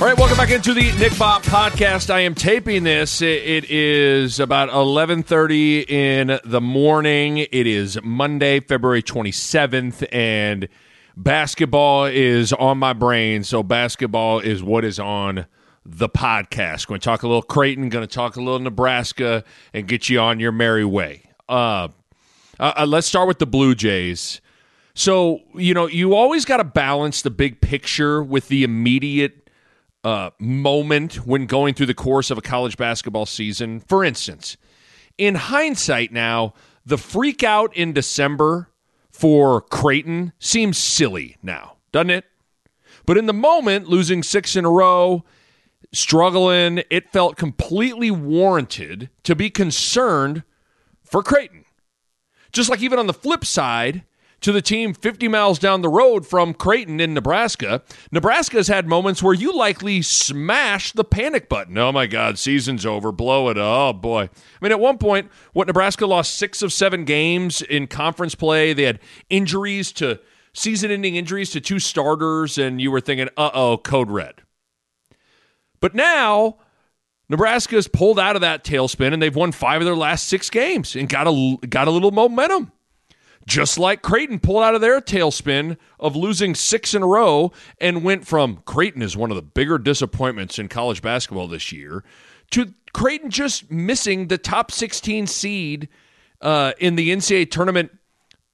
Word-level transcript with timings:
All 0.00 0.08
right, 0.08 0.18
welcome 0.18 0.36
back 0.36 0.50
into 0.50 0.74
the 0.74 0.90
Nick 0.98 1.12
Bahe 1.12 1.40
podcast. 1.44 2.10
I 2.10 2.20
am 2.20 2.34
taping 2.34 2.82
this. 2.82 3.22
It 3.22 3.70
is 3.70 4.40
about 4.40 4.68
11:30 4.70 5.88
in 5.88 6.40
the 6.44 6.60
morning. 6.60 7.38
It 7.38 7.66
is 7.68 8.02
Monday, 8.02 8.58
February 8.58 9.04
27th 9.04 10.04
and 10.12 10.68
basketball 11.16 12.06
is 12.06 12.52
on 12.52 12.78
my 12.78 12.92
brain. 12.92 13.44
So 13.44 13.62
basketball 13.62 14.40
is 14.40 14.64
what 14.64 14.84
is 14.84 14.98
on 14.98 15.46
the 15.86 16.08
podcast. 16.08 16.88
Going 16.88 17.00
to 17.00 17.04
talk 17.04 17.22
a 17.22 17.28
little 17.28 17.40
Creighton, 17.40 17.88
going 17.88 18.06
to 18.06 18.12
talk 18.12 18.34
a 18.34 18.40
little 18.40 18.58
Nebraska 18.58 19.44
and 19.72 19.86
get 19.86 20.08
you 20.08 20.18
on 20.18 20.40
your 20.40 20.52
merry 20.52 20.84
way. 20.84 21.22
Uh, 21.48 21.88
uh 22.58 22.84
let's 22.86 23.06
start 23.06 23.28
with 23.28 23.38
the 23.38 23.46
Blue 23.46 23.76
Jays. 23.76 24.40
So, 24.94 25.40
you 25.54 25.72
know, 25.72 25.86
you 25.86 26.14
always 26.14 26.44
got 26.44 26.56
to 26.56 26.64
balance 26.64 27.22
the 27.22 27.30
big 27.30 27.60
picture 27.60 28.22
with 28.22 28.48
the 28.48 28.64
immediate 28.64 29.43
uh, 30.04 30.30
moment 30.38 31.26
when 31.26 31.46
going 31.46 31.74
through 31.74 31.86
the 31.86 31.94
course 31.94 32.30
of 32.30 32.38
a 32.38 32.42
college 32.42 32.76
basketball 32.76 33.26
season. 33.26 33.80
For 33.80 34.04
instance, 34.04 34.56
in 35.18 35.34
hindsight 35.34 36.12
now, 36.12 36.54
the 36.84 36.98
freak 36.98 37.42
out 37.42 37.74
in 37.74 37.92
December 37.92 38.68
for 39.10 39.62
Creighton 39.62 40.32
seems 40.38 40.76
silly 40.76 41.36
now, 41.42 41.76
doesn't 41.92 42.10
it? 42.10 42.24
But 43.06 43.16
in 43.16 43.26
the 43.26 43.32
moment, 43.32 43.88
losing 43.88 44.22
six 44.22 44.56
in 44.56 44.64
a 44.64 44.70
row, 44.70 45.24
struggling, 45.92 46.82
it 46.90 47.10
felt 47.10 47.36
completely 47.36 48.10
warranted 48.10 49.10
to 49.22 49.34
be 49.34 49.50
concerned 49.50 50.42
for 51.02 51.22
Creighton. 51.22 51.64
Just 52.52 52.70
like 52.70 52.82
even 52.82 52.98
on 52.98 53.06
the 53.06 53.14
flip 53.14 53.44
side, 53.44 54.04
to 54.44 54.52
the 54.52 54.60
team 54.60 54.92
50 54.92 55.26
miles 55.28 55.58
down 55.58 55.80
the 55.80 55.88
road 55.88 56.26
from 56.26 56.52
Creighton 56.52 57.00
in 57.00 57.14
Nebraska. 57.14 57.82
Nebraska 58.12 58.58
has 58.58 58.68
had 58.68 58.86
moments 58.86 59.22
where 59.22 59.32
you 59.32 59.56
likely 59.56 60.02
smash 60.02 60.92
the 60.92 61.02
panic 61.02 61.48
button. 61.48 61.78
Oh 61.78 61.90
my 61.92 62.06
God, 62.06 62.38
season's 62.38 62.84
over. 62.84 63.10
Blow 63.10 63.48
it. 63.48 63.56
Oh 63.56 63.94
boy. 63.94 64.24
I 64.24 64.28
mean, 64.60 64.70
at 64.70 64.78
one 64.78 64.98
point, 64.98 65.30
what 65.54 65.66
Nebraska 65.66 66.04
lost 66.04 66.36
six 66.36 66.60
of 66.60 66.74
seven 66.74 67.06
games 67.06 67.62
in 67.62 67.86
conference 67.86 68.34
play. 68.34 68.74
They 68.74 68.82
had 68.82 69.00
injuries 69.30 69.92
to 69.92 70.20
season 70.52 70.90
ending 70.90 71.16
injuries 71.16 71.48
to 71.52 71.60
two 71.62 71.78
starters, 71.78 72.58
and 72.58 72.82
you 72.82 72.90
were 72.90 73.00
thinking, 73.00 73.30
uh 73.38 73.50
oh, 73.54 73.78
code 73.78 74.10
red. 74.10 74.42
But 75.80 75.94
now, 75.94 76.58
Nebraska's 77.30 77.88
pulled 77.88 78.18
out 78.18 78.36
of 78.36 78.42
that 78.42 78.62
tailspin 78.62 79.14
and 79.14 79.22
they've 79.22 79.34
won 79.34 79.52
five 79.52 79.80
of 79.80 79.86
their 79.86 79.96
last 79.96 80.28
six 80.28 80.50
games 80.50 80.94
and 80.94 81.08
got 81.08 81.26
a, 81.26 81.56
got 81.66 81.88
a 81.88 81.90
little 81.90 82.10
momentum 82.10 82.72
just 83.46 83.78
like 83.78 84.02
Creighton 84.02 84.38
pulled 84.38 84.62
out 84.62 84.74
of 84.74 84.80
their 84.80 85.00
tailspin 85.00 85.76
of 86.00 86.16
losing 86.16 86.54
six 86.54 86.94
in 86.94 87.02
a 87.02 87.06
row 87.06 87.52
and 87.80 88.04
went 88.04 88.26
from 88.26 88.62
Creighton 88.64 89.02
is 89.02 89.16
one 89.16 89.30
of 89.30 89.36
the 89.36 89.42
bigger 89.42 89.78
disappointments 89.78 90.58
in 90.58 90.68
college 90.68 91.02
basketball 91.02 91.48
this 91.48 91.72
year 91.72 92.04
to 92.50 92.72
Creighton 92.92 93.30
just 93.30 93.70
missing 93.70 94.28
the 94.28 94.38
top 94.38 94.70
16 94.70 95.26
seed 95.26 95.88
uh, 96.40 96.72
in 96.78 96.96
the 96.96 97.10
NCAA 97.10 97.50
tournament 97.50 97.90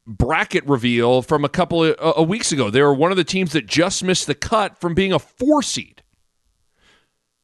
bracket 0.06 0.66
reveal 0.66 1.22
from 1.22 1.44
a 1.44 1.48
couple 1.48 1.84
of 1.84 2.18
uh, 2.18 2.22
weeks 2.22 2.50
ago. 2.50 2.70
They 2.70 2.82
were 2.82 2.94
one 2.94 3.10
of 3.10 3.16
the 3.16 3.24
teams 3.24 3.52
that 3.52 3.66
just 3.66 4.02
missed 4.02 4.26
the 4.26 4.34
cut 4.34 4.80
from 4.80 4.94
being 4.94 5.12
a 5.12 5.18
four 5.18 5.62
seed. 5.62 6.02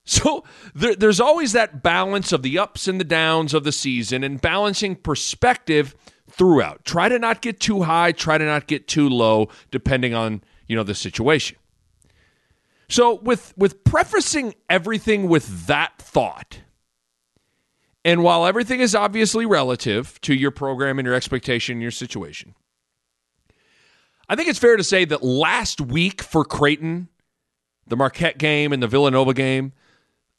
So 0.04 0.44
there, 0.74 0.94
there's 0.94 1.20
always 1.20 1.52
that 1.52 1.82
balance 1.82 2.32
of 2.32 2.42
the 2.42 2.58
ups 2.58 2.86
and 2.86 3.00
the 3.00 3.04
downs 3.04 3.52
of 3.54 3.64
the 3.64 3.72
season 3.72 4.22
and 4.22 4.40
balancing 4.40 4.94
perspective 4.94 5.96
throughout. 6.36 6.84
Try 6.84 7.08
to 7.08 7.18
not 7.18 7.40
get 7.40 7.60
too 7.60 7.82
high, 7.82 8.12
try 8.12 8.38
to 8.38 8.44
not 8.44 8.66
get 8.66 8.86
too 8.86 9.08
low, 9.08 9.48
depending 9.70 10.14
on, 10.14 10.42
you 10.68 10.76
know, 10.76 10.82
the 10.82 10.94
situation. 10.94 11.56
So 12.88 13.14
with 13.16 13.52
with 13.56 13.82
prefacing 13.84 14.54
everything 14.70 15.28
with 15.28 15.66
that 15.66 15.98
thought, 15.98 16.60
and 18.04 18.22
while 18.22 18.46
everything 18.46 18.80
is 18.80 18.94
obviously 18.94 19.46
relative 19.46 20.20
to 20.20 20.34
your 20.34 20.52
program 20.52 20.98
and 20.98 21.06
your 21.06 21.14
expectation 21.14 21.74
and 21.74 21.82
your 21.82 21.90
situation, 21.90 22.54
I 24.28 24.36
think 24.36 24.48
it's 24.48 24.58
fair 24.58 24.76
to 24.76 24.84
say 24.84 25.04
that 25.06 25.24
last 25.24 25.80
week 25.80 26.22
for 26.22 26.44
Creighton, 26.44 27.08
the 27.86 27.96
Marquette 27.96 28.38
game 28.38 28.72
and 28.72 28.82
the 28.82 28.86
Villanova 28.86 29.34
game, 29.34 29.72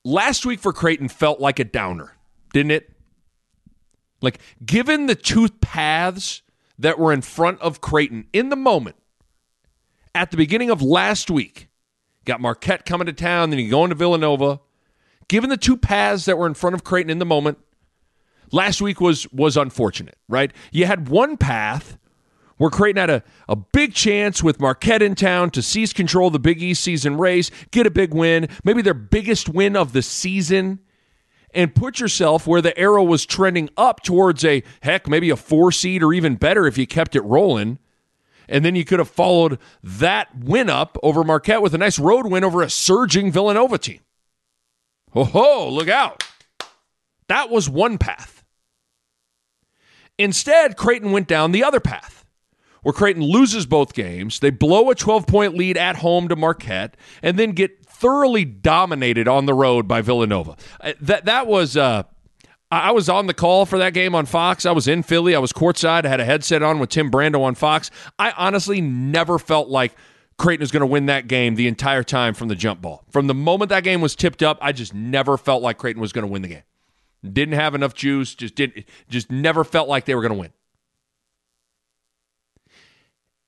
last 0.05 0.45
week 0.45 0.61
for 0.61 0.71
Creighton 0.71 1.09
felt 1.09 1.41
like 1.41 1.59
a 1.59 1.65
downer, 1.65 2.13
didn't 2.53 2.71
it? 2.71 2.93
Like, 4.21 4.39
given 4.65 5.05
the 5.05 5.15
two 5.15 5.49
paths 5.49 6.41
that 6.79 6.99
were 6.99 7.13
in 7.13 7.21
front 7.21 7.59
of 7.61 7.81
Creighton 7.81 8.27
in 8.33 8.49
the 8.49 8.55
moment, 8.55 8.95
at 10.15 10.31
the 10.31 10.37
beginning 10.37 10.69
of 10.69 10.81
last 10.81 11.29
week, 11.29 11.67
got 12.25 12.41
Marquette 12.41 12.85
coming 12.85 13.05
to 13.05 13.13
town, 13.13 13.49
then 13.49 13.59
you 13.59 13.69
go 13.69 13.83
into 13.83 13.95
Villanova. 13.95 14.59
Given 15.27 15.49
the 15.49 15.57
two 15.57 15.77
paths 15.77 16.25
that 16.25 16.37
were 16.37 16.47
in 16.47 16.53
front 16.53 16.73
of 16.73 16.83
Creighton 16.83 17.09
in 17.09 17.19
the 17.19 17.25
moment, 17.25 17.59
last 18.51 18.81
week 18.81 18.99
was 18.99 19.31
was 19.31 19.57
unfortunate, 19.57 20.17
right? 20.27 20.51
You 20.71 20.85
had 20.85 21.09
one 21.09 21.37
path 21.37 21.97
where 22.57 22.71
Creighton 22.71 22.99
had 22.99 23.09
a, 23.09 23.23
a 23.47 23.55
big 23.55 23.93
chance 23.93 24.41
with 24.41 24.59
Marquette 24.59 25.03
in 25.03 25.13
town 25.13 25.51
to 25.51 25.61
seize 25.61 25.93
control 25.93 26.27
of 26.27 26.33
the 26.33 26.39
Big 26.39 26.61
East 26.61 26.83
season 26.83 27.17
race, 27.17 27.51
get 27.69 27.85
a 27.85 27.91
big 27.91 28.13
win, 28.13 28.47
maybe 28.63 28.81
their 28.81 28.95
biggest 28.95 29.47
win 29.49 29.75
of 29.75 29.93
the 29.93 30.01
season 30.01 30.79
and 31.53 31.73
put 31.73 31.99
yourself 31.99 32.45
where 32.45 32.61
the 32.61 32.77
arrow 32.77 33.03
was 33.03 33.25
trending 33.25 33.69
up 33.77 34.03
towards 34.03 34.43
a 34.43 34.63
heck, 34.81 35.07
maybe 35.07 35.29
a 35.29 35.35
four 35.35 35.71
seed 35.71 36.03
or 36.03 36.13
even 36.13 36.35
better 36.35 36.67
if 36.67 36.77
you 36.77 36.85
kept 36.85 37.15
it 37.15 37.21
rolling. 37.21 37.79
And 38.49 38.63
then 38.63 38.75
you 38.75 38.85
could 38.85 38.99
have 38.99 39.09
followed 39.09 39.59
that 39.83 40.29
win 40.37 40.69
up 40.69 40.97
over 41.03 41.23
Marquette 41.23 41.61
with 41.61 41.73
a 41.73 41.77
nice 41.77 41.99
road 41.99 42.27
win 42.27 42.43
over 42.43 42.61
a 42.61 42.69
surging 42.69 43.31
Villanova 43.31 43.77
team. 43.77 43.99
Oh, 45.13 45.25
ho, 45.25 45.69
look 45.69 45.89
out. 45.89 46.23
That 47.27 47.49
was 47.49 47.69
one 47.69 47.97
path. 47.97 48.43
Instead, 50.17 50.77
Creighton 50.77 51.11
went 51.11 51.27
down 51.27 51.51
the 51.51 51.63
other 51.63 51.79
path, 51.79 52.25
where 52.81 52.93
Creighton 52.93 53.23
loses 53.23 53.65
both 53.65 53.93
games. 53.93 54.39
They 54.39 54.49
blow 54.49 54.89
a 54.89 54.95
12 54.95 55.27
point 55.27 55.55
lead 55.55 55.77
at 55.77 55.97
home 55.97 56.27
to 56.29 56.35
Marquette 56.35 56.95
and 57.21 57.37
then 57.37 57.51
get 57.51 57.86
thoroughly 57.99 58.45
dominated 58.45 59.27
on 59.27 59.45
the 59.45 59.53
road 59.53 59.87
by 59.87 60.01
Villanova. 60.01 60.55
Uh, 60.79 60.93
that 61.01 61.25
that 61.25 61.47
was. 61.47 61.77
Uh, 61.77 62.03
I 62.69 62.91
was 62.91 63.07
on 63.07 63.27
the 63.27 63.33
call 63.33 63.65
for 63.65 63.77
that 63.77 63.93
game 63.93 64.13
on 64.13 64.25
Fox. 64.25 64.65
I 64.65 64.71
was 64.71 64.89
in 64.89 65.01
Philly. 65.01 65.33
I 65.33 65.39
was 65.39 65.53
courtside. 65.53 66.03
I 66.03 66.09
had 66.09 66.19
a 66.19 66.25
headset 66.25 66.61
on 66.61 66.79
with 66.79 66.89
Tim 66.89 67.09
Brando 67.09 67.41
on 67.41 67.55
Fox. 67.55 67.89
I 68.19 68.31
honestly 68.31 68.81
never 68.81 69.39
felt 69.39 69.69
like 69.69 69.95
Creighton 70.37 70.63
was 70.63 70.71
going 70.71 70.81
to 70.81 70.87
win 70.87 71.05
that 71.05 71.27
game 71.27 71.55
the 71.55 71.69
entire 71.69 72.03
time 72.03 72.33
from 72.33 72.49
the 72.49 72.55
jump 72.55 72.81
ball. 72.81 73.05
From 73.09 73.27
the 73.27 73.33
moment 73.33 73.69
that 73.69 73.85
game 73.85 74.01
was 74.01 74.17
tipped 74.17 74.43
up, 74.43 74.57
I 74.61 74.73
just 74.73 74.93
never 74.93 75.37
felt 75.37 75.63
like 75.63 75.77
Creighton 75.77 76.01
was 76.01 76.11
going 76.11 76.23
to 76.23 76.31
win 76.31 76.41
the 76.41 76.49
game. 76.49 76.63
Didn't 77.23 77.55
have 77.55 77.73
enough 77.73 77.93
juice. 77.93 78.35
Just 78.35 78.55
didn't. 78.55 78.85
Just 79.09 79.31
never 79.31 79.63
felt 79.63 79.87
like 79.87 80.03
they 80.03 80.13
were 80.13 80.21
going 80.21 80.33
to 80.33 80.39
win. 80.39 80.51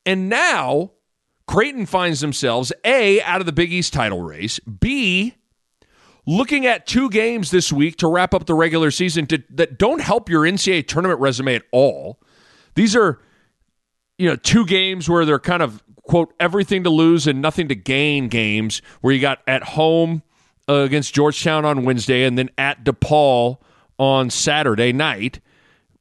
And 0.06 0.30
now 0.30 0.92
Creighton 1.50 1.88
finds 1.88 2.20
themselves 2.20 2.72
A, 2.86 3.24
out 3.24 3.40
of 3.40 3.48
the 3.48 3.52
Big 3.52 3.74
East 3.74 3.92
title 3.92 4.22
race, 4.22 4.60
B, 4.60 5.34
looking 6.28 6.68
at 6.68 6.86
two 6.86 7.10
games 7.10 7.50
this 7.50 7.74
week 7.74 7.96
to 7.98 8.08
wrap 8.08 8.36
up 8.36 8.46
the 8.46 8.54
regular 8.54 8.92
season 8.92 9.26
to, 9.26 9.42
that 9.50 9.80
don't 9.80 10.00
help 10.00 10.30
your 10.30 10.44
NCAA 10.44 10.88
tournament 10.88 11.20
resume 11.20 11.56
at 11.56 11.64
all. 11.72 12.20
These 12.76 12.96
are, 12.96 13.20
you 14.20 14.30
know, 14.30 14.36
two 14.36 14.64
games 14.64 15.10
where 15.10 15.26
they're 15.26 15.40
kind 15.40 15.64
of, 15.64 15.84
quote, 16.04 16.36
everything 16.40 16.84
to 16.84 16.92
lose 16.92 17.26
and 17.26 17.42
nothing 17.42 17.68
to 17.70 17.76
gain 17.76 18.28
games, 18.28 18.84
where 19.02 19.12
you 19.12 19.20
got 19.20 19.40
at 19.48 19.64
home 19.64 20.22
uh, 20.70 20.74
against 20.74 21.16
Georgetown 21.16 21.66
on 21.66 21.84
Wednesday 21.84 22.26
and 22.26 22.38
then 22.38 22.52
at 22.60 22.84
DePaul 22.84 23.58
on 23.98 24.30
Saturday 24.30 24.94
night 24.94 25.40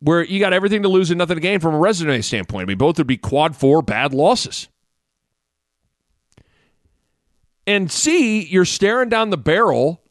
where 0.01 0.23
you 0.23 0.41
got 0.41 0.53
everything 0.53 0.83
to 0.83 0.89
lose 0.89 1.11
and 1.11 1.17
nothing 1.17 1.37
to 1.37 1.41
gain 1.41 1.59
from 1.59 1.75
a 1.75 1.79
resume 1.79 2.21
standpoint. 2.21 2.65
I 2.65 2.67
mean, 2.67 2.77
both 2.77 2.99
would 2.99 3.07
be 3.07 3.17
quad 3.17 3.57
four 3.57 3.81
bad 3.81 4.13
losses. 4.13 4.69
And 7.69 7.93
C, 7.93 8.47
you're 8.47 8.65
staring 8.65 9.11
down 9.11 9.29
the 9.29 9.37
barrel 9.37 10.03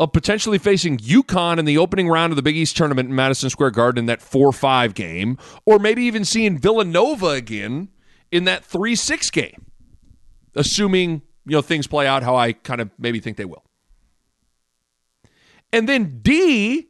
of 0.00 0.14
potentially 0.14 0.56
facing 0.56 0.96
UConn 0.96 1.58
in 1.58 1.66
the 1.66 1.76
opening 1.76 2.08
round 2.08 2.32
of 2.32 2.36
the 2.36 2.42
Big 2.42 2.56
East 2.56 2.78
tournament 2.78 3.10
in 3.10 3.14
Madison 3.14 3.50
Square 3.50 3.72
Garden 3.72 3.98
in 3.98 4.06
that 4.06 4.22
4 4.22 4.52
5 4.52 4.94
game, 4.94 5.36
or 5.66 5.78
maybe 5.78 6.02
even 6.04 6.24
seeing 6.24 6.58
Villanova 6.58 7.28
again 7.28 7.90
in 8.32 8.44
that 8.44 8.64
3 8.64 8.94
6 8.94 9.30
game, 9.32 9.66
assuming 10.54 11.20
you 11.44 11.52
know 11.52 11.60
things 11.60 11.86
play 11.86 12.06
out 12.06 12.22
how 12.22 12.36
I 12.36 12.54
kind 12.54 12.80
of 12.80 12.90
maybe 12.98 13.20
think 13.20 13.36
they 13.36 13.44
will. 13.44 13.64
And 15.74 15.86
then 15.86 16.20
D, 16.22 16.88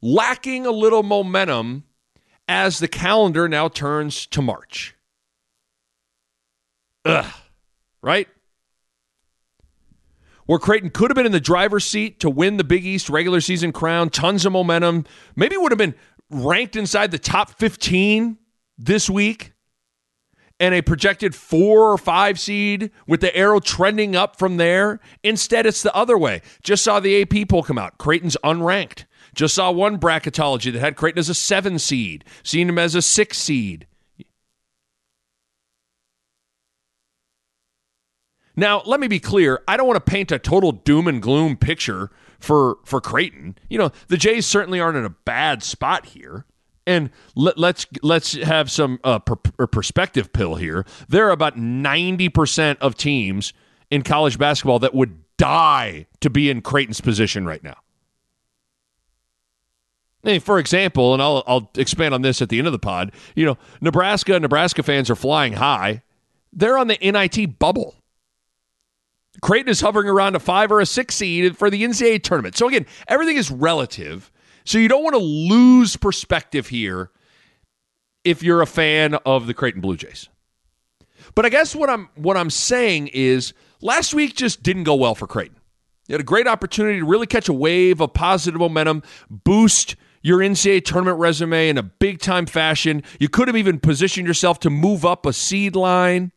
lacking 0.00 0.66
a 0.66 0.70
little 0.70 1.02
momentum 1.02 1.82
as 2.46 2.78
the 2.78 2.86
calendar 2.86 3.48
now 3.48 3.66
turns 3.66 4.24
to 4.26 4.40
March. 4.40 4.94
Ugh. 7.04 7.26
Right? 8.00 8.28
Where 10.46 10.58
Creighton 10.58 10.90
could 10.90 11.10
have 11.10 11.16
been 11.16 11.26
in 11.26 11.32
the 11.32 11.40
driver's 11.40 11.84
seat 11.84 12.20
to 12.20 12.28
win 12.28 12.58
the 12.58 12.64
Big 12.64 12.84
East 12.84 13.08
regular 13.08 13.40
season 13.40 13.72
crown, 13.72 14.10
tons 14.10 14.44
of 14.44 14.52
momentum, 14.52 15.04
maybe 15.36 15.56
would 15.56 15.72
have 15.72 15.78
been 15.78 15.94
ranked 16.30 16.76
inside 16.76 17.10
the 17.10 17.18
top 17.18 17.50
15 17.50 18.36
this 18.76 19.08
week 19.08 19.52
and 20.60 20.74
a 20.74 20.82
projected 20.82 21.34
four 21.34 21.90
or 21.90 21.98
five 21.98 22.38
seed 22.38 22.90
with 23.06 23.20
the 23.20 23.34
arrow 23.34 23.60
trending 23.60 24.14
up 24.14 24.36
from 24.38 24.56
there. 24.56 25.00
Instead, 25.22 25.66
it's 25.66 25.82
the 25.82 25.94
other 25.94 26.16
way. 26.16 26.42
Just 26.62 26.84
saw 26.84 27.00
the 27.00 27.22
AP 27.22 27.48
poll 27.48 27.62
come 27.62 27.78
out. 27.78 27.98
Creighton's 27.98 28.36
unranked. 28.44 29.04
Just 29.34 29.54
saw 29.54 29.70
one 29.70 29.98
bracketology 29.98 30.72
that 30.72 30.78
had 30.80 30.96
Creighton 30.96 31.18
as 31.18 31.28
a 31.28 31.34
seven 31.34 31.78
seed, 31.78 32.24
seen 32.42 32.68
him 32.68 32.78
as 32.78 32.94
a 32.94 33.02
six 33.02 33.38
seed. 33.38 33.86
Now, 38.56 38.82
let 38.86 39.00
me 39.00 39.08
be 39.08 39.18
clear. 39.18 39.62
I 39.66 39.76
don't 39.76 39.86
want 39.86 40.04
to 40.04 40.10
paint 40.10 40.30
a 40.30 40.38
total 40.38 40.72
doom 40.72 41.08
and 41.08 41.20
gloom 41.20 41.56
picture 41.56 42.10
for 42.38 42.78
for 42.84 43.00
Creighton. 43.00 43.58
You 43.68 43.78
know, 43.78 43.90
the 44.08 44.16
Jays 44.16 44.46
certainly 44.46 44.80
aren't 44.80 44.96
in 44.96 45.04
a 45.04 45.10
bad 45.10 45.62
spot 45.62 46.06
here. 46.06 46.44
And 46.86 47.08
let, 47.34 47.54
us 47.54 47.58
let's, 47.58 47.86
let's 48.02 48.32
have 48.34 48.70
some 48.70 49.00
uh, 49.02 49.18
per, 49.18 49.36
perspective 49.66 50.34
pill 50.34 50.56
here. 50.56 50.84
There 51.08 51.26
are 51.26 51.30
about 51.30 51.56
ninety 51.58 52.28
percent 52.28 52.78
of 52.80 52.94
teams 52.94 53.52
in 53.90 54.02
college 54.02 54.38
basketball 54.38 54.78
that 54.80 54.94
would 54.94 55.18
die 55.36 56.06
to 56.20 56.30
be 56.30 56.50
in 56.50 56.60
Creighton's 56.60 57.00
position 57.00 57.46
right 57.46 57.62
now. 57.64 57.76
For 60.40 60.58
example, 60.58 61.12
and 61.12 61.22
I'll, 61.22 61.42
I'll 61.46 61.70
expand 61.76 62.14
on 62.14 62.22
this 62.22 62.40
at 62.40 62.48
the 62.48 62.58
end 62.58 62.66
of 62.66 62.72
the 62.72 62.78
pod. 62.78 63.12
You 63.34 63.44
know, 63.44 63.58
Nebraska, 63.80 64.40
Nebraska 64.40 64.82
fans 64.82 65.10
are 65.10 65.16
flying 65.16 65.54
high. 65.54 66.02
They're 66.50 66.78
on 66.78 66.88
the 66.88 66.98
NIT 67.02 67.58
bubble. 67.58 67.94
Creighton 69.40 69.68
is 69.68 69.80
hovering 69.80 70.08
around 70.08 70.36
a 70.36 70.40
five 70.40 70.70
or 70.70 70.80
a 70.80 70.86
six 70.86 71.14
seed 71.16 71.56
for 71.56 71.70
the 71.70 71.82
NCAA 71.82 72.22
tournament. 72.22 72.56
So 72.56 72.68
again, 72.68 72.86
everything 73.08 73.36
is 73.36 73.50
relative. 73.50 74.30
So 74.64 74.78
you 74.78 74.88
don't 74.88 75.02
want 75.02 75.14
to 75.14 75.20
lose 75.20 75.96
perspective 75.96 76.68
here 76.68 77.10
if 78.24 78.42
you're 78.42 78.62
a 78.62 78.66
fan 78.66 79.14
of 79.26 79.46
the 79.46 79.54
Creighton 79.54 79.80
Blue 79.80 79.96
Jays. 79.96 80.28
But 81.34 81.44
I 81.44 81.48
guess 81.48 81.74
what 81.74 81.90
I'm 81.90 82.08
what 82.14 82.36
I'm 82.36 82.50
saying 82.50 83.08
is 83.08 83.52
last 83.80 84.14
week 84.14 84.36
just 84.36 84.62
didn't 84.62 84.84
go 84.84 84.94
well 84.94 85.14
for 85.14 85.26
Creighton. 85.26 85.58
You 86.08 86.14
had 86.14 86.20
a 86.20 86.24
great 86.24 86.46
opportunity 86.46 86.98
to 86.98 87.06
really 87.06 87.26
catch 87.26 87.48
a 87.48 87.52
wave 87.52 88.00
of 88.00 88.12
positive 88.12 88.60
momentum, 88.60 89.02
boost 89.30 89.96
your 90.22 90.38
NCAA 90.38 90.84
tournament 90.84 91.18
resume 91.18 91.68
in 91.68 91.78
a 91.78 91.82
big 91.82 92.20
time 92.20 92.46
fashion. 92.46 93.02
You 93.18 93.28
could 93.28 93.48
have 93.48 93.56
even 93.56 93.80
positioned 93.80 94.26
yourself 94.26 94.58
to 94.60 94.70
move 94.70 95.04
up 95.04 95.26
a 95.26 95.32
seed 95.32 95.76
line. 95.76 96.32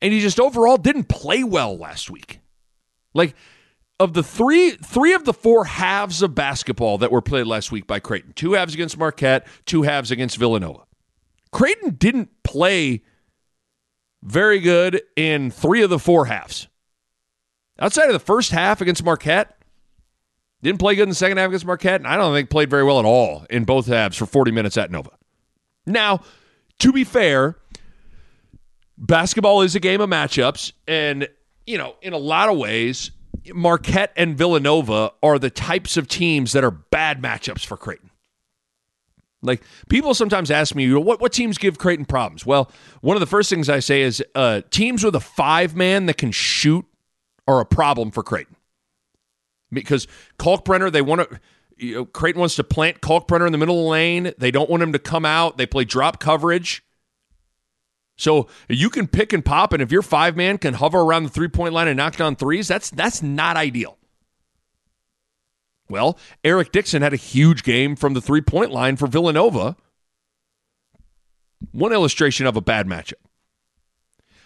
And 0.00 0.12
he 0.12 0.20
just 0.20 0.38
overall 0.38 0.76
didn't 0.76 1.08
play 1.08 1.42
well 1.44 1.76
last 1.76 2.10
week. 2.10 2.40
Like 3.14 3.34
of 4.00 4.14
the 4.14 4.22
three 4.22 4.70
three 4.72 5.14
of 5.14 5.24
the 5.24 5.32
four 5.32 5.64
halves 5.64 6.22
of 6.22 6.34
basketball 6.34 6.98
that 6.98 7.10
were 7.10 7.22
played 7.22 7.46
last 7.46 7.72
week 7.72 7.86
by 7.86 7.98
Creighton, 7.98 8.32
two 8.34 8.52
halves 8.52 8.74
against 8.74 8.96
Marquette, 8.96 9.46
two 9.66 9.82
halves 9.82 10.10
against 10.10 10.36
Villanova. 10.36 10.82
Creighton 11.50 11.96
didn't 11.96 12.30
play 12.44 13.02
very 14.22 14.60
good 14.60 15.02
in 15.16 15.50
three 15.50 15.82
of 15.82 15.90
the 15.90 15.98
four 15.98 16.26
halves. 16.26 16.68
Outside 17.80 18.06
of 18.06 18.12
the 18.12 18.18
first 18.18 18.50
half 18.50 18.80
against 18.80 19.04
Marquette, 19.04 19.56
didn't 20.62 20.80
play 20.80 20.96
good 20.96 21.04
in 21.04 21.08
the 21.08 21.14
second 21.14 21.38
half 21.38 21.48
against 21.48 21.66
Marquette, 21.66 22.00
and 22.00 22.06
I 22.06 22.16
don't 22.16 22.34
think 22.34 22.50
played 22.50 22.70
very 22.70 22.82
well 22.82 22.98
at 22.98 23.04
all 23.04 23.46
in 23.48 23.64
both 23.64 23.86
halves 23.86 24.16
for 24.16 24.26
40 24.26 24.50
minutes 24.50 24.76
at 24.76 24.90
Nova. 24.90 25.10
Now, 25.86 26.20
to 26.80 26.92
be 26.92 27.04
fair, 27.04 27.56
basketball 28.98 29.62
is 29.62 29.74
a 29.74 29.80
game 29.80 30.00
of 30.00 30.10
matchups, 30.10 30.72
and 30.86 31.28
you 31.66 31.78
know, 31.78 31.94
in 32.02 32.12
a 32.12 32.18
lot 32.18 32.48
of 32.48 32.58
ways, 32.58 33.10
Marquette 33.54 34.12
and 34.16 34.36
Villanova 34.36 35.12
are 35.22 35.38
the 35.38 35.50
types 35.50 35.96
of 35.96 36.08
teams 36.08 36.52
that 36.52 36.64
are 36.64 36.70
bad 36.70 37.22
matchups 37.22 37.64
for 37.64 37.76
Creighton. 37.76 38.10
Like 39.40 39.62
people 39.88 40.14
sometimes 40.14 40.50
ask 40.50 40.74
me, 40.74 40.84
you 40.84 40.94
know, 40.94 41.00
what 41.00 41.20
what 41.20 41.32
teams 41.32 41.58
give 41.58 41.78
Creighton 41.78 42.04
problems? 42.04 42.44
Well, 42.44 42.70
one 43.00 43.16
of 43.16 43.20
the 43.20 43.26
first 43.26 43.48
things 43.48 43.68
I 43.68 43.78
say 43.78 44.02
is 44.02 44.22
uh, 44.34 44.62
teams 44.70 45.04
with 45.04 45.14
a 45.14 45.20
five 45.20 45.76
man 45.76 46.06
that 46.06 46.18
can 46.18 46.32
shoot 46.32 46.84
are 47.46 47.60
a 47.60 47.64
problem 47.64 48.10
for 48.10 48.22
Creighton 48.22 48.56
because 49.70 50.08
Kalkbrenner 50.38 50.90
they 50.90 51.02
want 51.02 51.30
to. 51.30 51.40
You 51.80 51.94
know, 51.94 52.04
Creighton 52.06 52.40
wants 52.40 52.56
to 52.56 52.64
plant 52.64 53.00
Kalkbrenner 53.00 53.46
in 53.46 53.52
the 53.52 53.58
middle 53.58 53.78
of 53.78 53.84
the 53.84 53.90
lane. 53.90 54.32
They 54.36 54.50
don't 54.50 54.68
want 54.68 54.82
him 54.82 54.92
to 54.94 54.98
come 54.98 55.24
out. 55.24 55.58
They 55.58 55.66
play 55.66 55.84
drop 55.84 56.18
coverage. 56.18 56.82
So 58.18 58.48
you 58.68 58.90
can 58.90 59.06
pick 59.06 59.32
and 59.32 59.44
pop, 59.44 59.72
and 59.72 59.80
if 59.80 59.92
your 59.92 60.02
five 60.02 60.36
man 60.36 60.58
can 60.58 60.74
hover 60.74 61.00
around 61.00 61.22
the 61.22 61.30
three 61.30 61.48
point 61.48 61.72
line 61.72 61.88
and 61.88 61.96
knock 61.96 62.16
down 62.16 62.36
threes, 62.36 62.68
that's 62.68 62.90
that's 62.90 63.22
not 63.22 63.56
ideal. 63.56 63.96
Well, 65.88 66.18
Eric 66.44 66.72
Dixon 66.72 67.00
had 67.00 67.14
a 67.14 67.16
huge 67.16 67.62
game 67.62 67.96
from 67.96 68.14
the 68.14 68.20
three 68.20 68.40
point 68.42 68.72
line 68.72 68.96
for 68.96 69.06
Villanova. 69.06 69.76
One 71.70 71.92
illustration 71.92 72.46
of 72.46 72.56
a 72.56 72.60
bad 72.60 72.86
matchup. 72.86 73.14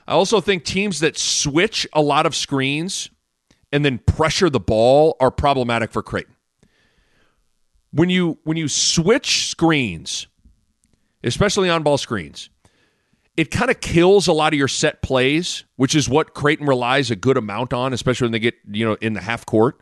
I 0.06 0.12
also 0.12 0.40
think 0.40 0.64
teams 0.64 1.00
that 1.00 1.16
switch 1.16 1.86
a 1.92 2.02
lot 2.02 2.26
of 2.26 2.34
screens 2.34 3.10
and 3.72 3.84
then 3.84 3.98
pressure 3.98 4.50
the 4.50 4.60
ball 4.60 5.16
are 5.18 5.30
problematic 5.30 5.92
for 5.92 6.02
Creighton. 6.02 6.36
When 7.90 8.10
you 8.10 8.38
when 8.44 8.58
you 8.58 8.68
switch 8.68 9.48
screens, 9.48 10.26
especially 11.24 11.70
on 11.70 11.82
ball 11.82 11.98
screens, 11.98 12.50
it 13.36 13.50
kind 13.50 13.70
of 13.70 13.80
kills 13.80 14.26
a 14.26 14.32
lot 14.32 14.52
of 14.52 14.58
your 14.58 14.68
set 14.68 15.02
plays, 15.02 15.64
which 15.76 15.94
is 15.94 16.08
what 16.08 16.34
Creighton 16.34 16.66
relies 16.66 17.10
a 17.10 17.16
good 17.16 17.36
amount 17.36 17.72
on, 17.72 17.92
especially 17.92 18.26
when 18.26 18.32
they 18.32 18.38
get, 18.38 18.54
you 18.70 18.84
know, 18.84 18.96
in 19.00 19.14
the 19.14 19.20
half 19.20 19.46
court. 19.46 19.80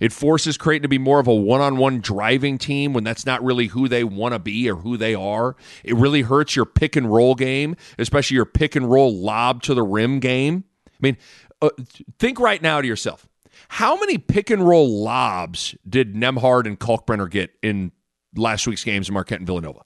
It 0.00 0.12
forces 0.12 0.56
Creighton 0.56 0.82
to 0.82 0.88
be 0.88 0.98
more 0.98 1.18
of 1.18 1.26
a 1.26 1.34
one 1.34 1.60
on 1.60 1.76
one 1.76 2.00
driving 2.00 2.58
team 2.58 2.92
when 2.92 3.02
that's 3.02 3.26
not 3.26 3.42
really 3.42 3.66
who 3.66 3.88
they 3.88 4.04
want 4.04 4.34
to 4.34 4.38
be 4.38 4.70
or 4.70 4.76
who 4.76 4.96
they 4.96 5.14
are. 5.14 5.56
It 5.82 5.96
really 5.96 6.22
hurts 6.22 6.54
your 6.54 6.66
pick 6.66 6.94
and 6.94 7.12
roll 7.12 7.34
game, 7.34 7.74
especially 7.98 8.36
your 8.36 8.44
pick 8.44 8.76
and 8.76 8.88
roll 8.88 9.12
lob 9.16 9.62
to 9.62 9.74
the 9.74 9.82
rim 9.82 10.20
game. 10.20 10.64
I 10.86 10.92
mean, 11.00 11.16
uh, 11.60 11.70
think 12.18 12.38
right 12.38 12.62
now 12.62 12.80
to 12.80 12.86
yourself 12.86 13.26
how 13.68 13.96
many 13.98 14.18
pick 14.18 14.50
and 14.50 14.66
roll 14.66 15.02
lobs 15.02 15.76
did 15.88 16.14
Nembhard 16.14 16.66
and 16.66 16.78
Kalkbrenner 16.78 17.30
get 17.30 17.50
in 17.62 17.92
last 18.34 18.66
week's 18.66 18.82
games 18.82 19.08
in 19.08 19.14
Marquette 19.14 19.38
and 19.38 19.46
Villanova? 19.46 19.82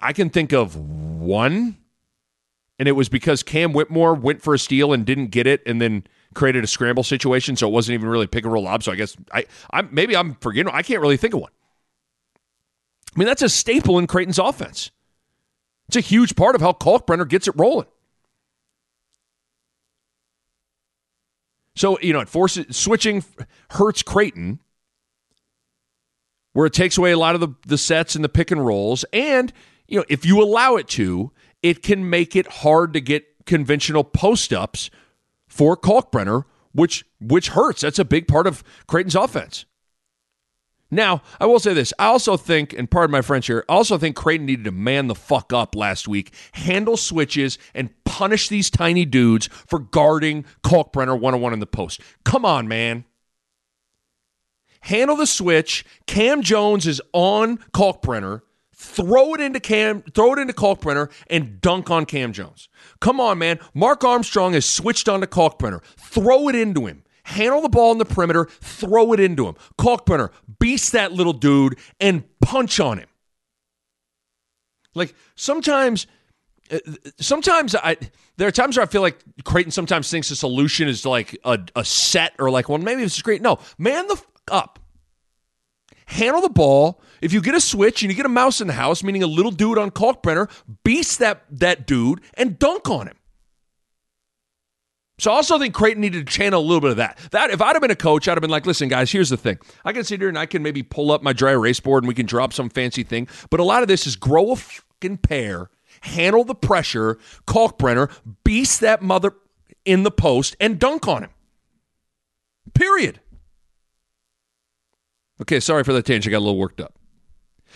I 0.00 0.12
can 0.12 0.30
think 0.30 0.52
of 0.52 0.76
one, 0.76 1.76
and 2.78 2.88
it 2.88 2.92
was 2.92 3.08
because 3.08 3.42
Cam 3.42 3.72
Whitmore 3.72 4.14
went 4.14 4.42
for 4.42 4.54
a 4.54 4.58
steal 4.58 4.92
and 4.92 5.04
didn't 5.04 5.28
get 5.28 5.46
it, 5.46 5.62
and 5.66 5.80
then 5.80 6.04
created 6.34 6.64
a 6.64 6.66
scramble 6.66 7.02
situation, 7.02 7.56
so 7.56 7.68
it 7.68 7.72
wasn't 7.72 7.94
even 7.94 8.08
really 8.08 8.26
pick 8.26 8.44
and 8.44 8.52
roll 8.52 8.64
lob. 8.64 8.82
So 8.82 8.92
I 8.92 8.96
guess 8.96 9.16
I, 9.32 9.44
I 9.72 9.82
maybe 9.82 10.16
I'm 10.16 10.34
forgetting. 10.36 10.72
I 10.72 10.82
can't 10.82 11.00
really 11.00 11.16
think 11.16 11.34
of 11.34 11.40
one. 11.40 11.52
I 13.14 13.18
mean, 13.18 13.26
that's 13.26 13.42
a 13.42 13.48
staple 13.48 13.98
in 13.98 14.06
Creighton's 14.06 14.38
offense. 14.38 14.90
It's 15.88 15.96
a 15.96 16.00
huge 16.00 16.36
part 16.36 16.54
of 16.54 16.60
how 16.60 16.72
Kalkbrenner 16.72 17.28
gets 17.28 17.48
it 17.48 17.54
rolling. 17.56 17.88
So 21.74 21.98
you 22.00 22.12
know, 22.12 22.20
it 22.20 22.28
forces 22.28 22.76
switching 22.76 23.24
hurts 23.70 24.02
Creighton, 24.02 24.60
where 26.52 26.66
it 26.66 26.72
takes 26.72 26.96
away 26.96 27.10
a 27.10 27.18
lot 27.18 27.34
of 27.34 27.40
the, 27.40 27.48
the 27.66 27.78
sets 27.78 28.14
and 28.14 28.24
the 28.24 28.28
pick 28.28 28.50
and 28.50 28.64
rolls, 28.64 29.04
and 29.12 29.52
you 29.90 29.98
know, 29.98 30.04
if 30.08 30.24
you 30.24 30.42
allow 30.42 30.76
it 30.76 30.88
to, 30.88 31.32
it 31.62 31.82
can 31.82 32.08
make 32.08 32.34
it 32.34 32.46
hard 32.46 32.94
to 32.94 33.00
get 33.00 33.44
conventional 33.44 34.04
post 34.04 34.52
ups 34.52 34.90
for 35.48 35.76
Kalkbrenner, 35.76 36.44
which 36.72 37.04
which 37.20 37.48
hurts. 37.48 37.82
That's 37.82 37.98
a 37.98 38.04
big 38.04 38.28
part 38.28 38.46
of 38.46 38.64
Creighton's 38.86 39.16
offense. 39.16 39.66
Now, 40.92 41.22
I 41.38 41.46
will 41.46 41.60
say 41.60 41.72
this. 41.72 41.92
I 42.00 42.06
also 42.06 42.36
think, 42.36 42.72
and 42.72 42.90
pardon 42.90 43.12
my 43.12 43.22
French 43.22 43.46
here, 43.46 43.64
I 43.68 43.74
also 43.74 43.96
think 43.96 44.16
Creighton 44.16 44.46
needed 44.46 44.64
to 44.64 44.72
man 44.72 45.06
the 45.06 45.14
fuck 45.14 45.52
up 45.52 45.76
last 45.76 46.08
week, 46.08 46.34
handle 46.52 46.96
switches, 46.96 47.58
and 47.74 47.90
punish 48.04 48.48
these 48.48 48.70
tiny 48.70 49.04
dudes 49.04 49.48
for 49.66 49.78
guarding 49.78 50.44
Kalkbrenner 50.64 51.18
one 51.18 51.34
on 51.34 51.40
one 51.40 51.52
in 51.52 51.60
the 51.60 51.66
post. 51.66 52.00
Come 52.24 52.44
on, 52.44 52.66
man. 52.66 53.04
Handle 54.82 55.16
the 55.16 55.26
switch. 55.26 55.84
Cam 56.06 56.42
Jones 56.42 56.86
is 56.86 57.00
on 57.12 57.58
Kalkbrenner 57.72 58.42
throw 58.80 59.34
it 59.34 59.40
into 59.40 59.60
Cam, 59.60 60.02
throw 60.14 60.32
it 60.32 60.38
into 60.38 60.54
Kalkbrenner, 60.54 61.10
and 61.28 61.60
dunk 61.60 61.90
on 61.90 62.06
Cam 62.06 62.32
Jones. 62.32 62.68
Come 63.00 63.20
on, 63.20 63.38
man. 63.38 63.60
Mark 63.74 64.02
Armstrong 64.04 64.54
has 64.54 64.64
switched 64.64 65.08
on 65.08 65.20
to 65.20 65.26
Kalkbrenner. 65.26 65.82
Throw 65.98 66.48
it 66.48 66.54
into 66.54 66.86
him. 66.86 67.02
Handle 67.24 67.60
the 67.60 67.68
ball 67.68 67.92
in 67.92 67.98
the 67.98 68.06
perimeter, 68.06 68.46
throw 68.46 69.12
it 69.12 69.20
into 69.20 69.46
him. 69.46 69.54
Kalkbrenner, 69.78 70.30
beast 70.58 70.92
that 70.92 71.12
little 71.12 71.34
dude 71.34 71.78
and 72.00 72.24
punch 72.40 72.80
on 72.80 72.98
him. 72.98 73.08
Like 74.94 75.14
sometimes, 75.36 76.06
uh, 76.72 76.78
sometimes 77.20 77.76
I 77.76 77.98
there 78.38 78.48
are 78.48 78.52
times 78.52 78.76
where 78.76 78.84
I 78.84 78.88
feel 78.88 79.02
like 79.02 79.18
Creighton 79.44 79.70
sometimes 79.70 80.10
thinks 80.10 80.30
the 80.30 80.36
solution 80.36 80.88
is 80.88 81.04
like 81.04 81.38
a, 81.44 81.58
a 81.76 81.84
set 81.84 82.32
or 82.38 82.50
like, 82.50 82.68
well, 82.68 82.78
maybe 82.78 83.02
this 83.02 83.14
is 83.14 83.22
great. 83.22 83.42
No, 83.42 83.58
man 83.78 84.08
the 84.08 84.14
f- 84.14 84.26
up. 84.50 84.78
Handle 86.06 86.40
the 86.40 86.48
ball. 86.48 87.00
If 87.20 87.32
you 87.32 87.40
get 87.40 87.54
a 87.54 87.60
switch 87.60 88.02
and 88.02 88.10
you 88.10 88.16
get 88.16 88.26
a 88.26 88.30
mouse 88.30 88.60
in 88.60 88.66
the 88.66 88.72
house, 88.72 89.02
meaning 89.02 89.22
a 89.22 89.26
little 89.26 89.52
dude 89.52 89.78
on 89.78 89.90
Kalkbrenner, 89.90 90.50
beast 90.84 91.18
that 91.18 91.44
that 91.50 91.86
dude 91.86 92.20
and 92.34 92.58
dunk 92.58 92.88
on 92.88 93.08
him. 93.08 93.16
So 95.18 95.30
I 95.30 95.34
also 95.34 95.58
think 95.58 95.74
Creighton 95.74 96.00
needed 96.00 96.26
to 96.26 96.32
channel 96.32 96.62
a 96.62 96.64
little 96.64 96.80
bit 96.80 96.92
of 96.92 96.96
that. 96.96 97.18
That 97.32 97.50
if 97.50 97.60
I'd 97.60 97.74
have 97.74 97.82
been 97.82 97.90
a 97.90 97.96
coach, 97.96 98.26
I'd 98.26 98.32
have 98.32 98.40
been 98.40 98.48
like, 98.48 98.64
listen, 98.64 98.88
guys, 98.88 99.12
here's 99.12 99.28
the 99.28 99.36
thing. 99.36 99.58
I 99.84 99.92
can 99.92 100.02
sit 100.02 100.18
here 100.18 100.30
and 100.30 100.38
I 100.38 100.46
can 100.46 100.62
maybe 100.62 100.82
pull 100.82 101.12
up 101.12 101.22
my 101.22 101.34
dry 101.34 101.50
erase 101.50 101.78
board 101.78 102.02
and 102.02 102.08
we 102.08 102.14
can 102.14 102.24
drop 102.24 102.54
some 102.54 102.70
fancy 102.70 103.02
thing. 103.02 103.28
But 103.50 103.60
a 103.60 103.64
lot 103.64 103.82
of 103.82 103.88
this 103.88 104.06
is 104.06 104.16
grow 104.16 104.52
a 104.52 104.56
fucking 104.56 105.18
pair, 105.18 105.68
handle 106.00 106.44
the 106.44 106.54
pressure, 106.54 107.18
Kalkbrenner, 107.46 108.10
beast 108.44 108.80
that 108.80 109.02
mother 109.02 109.34
in 109.84 110.04
the 110.04 110.10
post, 110.10 110.56
and 110.58 110.78
dunk 110.78 111.06
on 111.06 111.24
him. 111.24 111.30
Period. 112.72 113.20
Okay, 115.42 115.60
sorry 115.60 115.84
for 115.84 115.92
that 115.92 116.06
tangent. 116.06 116.30
I 116.30 116.32
got 116.32 116.38
a 116.38 116.46
little 116.46 116.58
worked 116.58 116.80
up. 116.80 116.94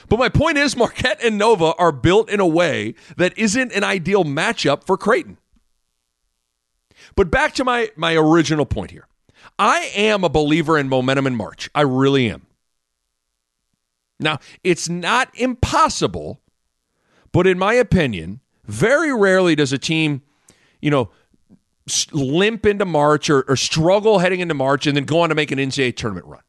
But 0.09 0.19
my 0.19 0.29
point 0.29 0.59
is, 0.59 0.77
Marquette 0.77 1.23
and 1.23 1.39
Nova 1.39 1.75
are 1.79 1.93
built 1.93 2.29
in 2.29 2.41
a 2.41 2.47
way 2.47 2.95
that 3.17 3.37
isn't 3.39 3.73
an 3.73 3.85
ideal 3.85 4.25
matchup 4.25 4.85
for 4.85 4.97
Creighton. 4.97 5.39
But 7.17 7.31
back 7.31 7.55
to 7.55 7.65
my, 7.65 7.91
my 7.97 8.15
original 8.15 8.67
point 8.67 8.91
here. 8.91 9.07
I 9.59 9.91
am 9.95 10.25
a 10.25 10.29
believer 10.29 10.79
in 10.79 10.89
momentum 10.89 11.27
in 11.27 11.37
March. 11.37 11.71
I 11.75 11.83
really 11.83 12.31
am. 12.31 12.47
Now, 14.19 14.39
it's 14.63 14.89
not 14.89 15.29
impossible, 15.35 16.41
but 17.33 17.47
in 17.47 17.59
my 17.59 17.75
opinion, 17.75 18.41
very 18.65 19.13
rarely 19.13 19.55
does 19.55 19.73
a 19.73 19.79
team, 19.79 20.23
you 20.81 20.91
know, 20.91 21.11
limp 22.13 22.65
into 22.65 22.85
March 22.85 23.29
or, 23.29 23.43
or 23.43 23.57
struggle 23.57 24.21
heading 24.21 24.41
into 24.41 24.55
March 24.55 24.87
and 24.87 24.97
then 24.97 25.05
go 25.05 25.21
on 25.21 25.29
to 25.29 25.35
make 25.35 25.51
an 25.51 25.59
NCAA 25.59 25.97
tournament 25.97 26.27
run. 26.27 26.41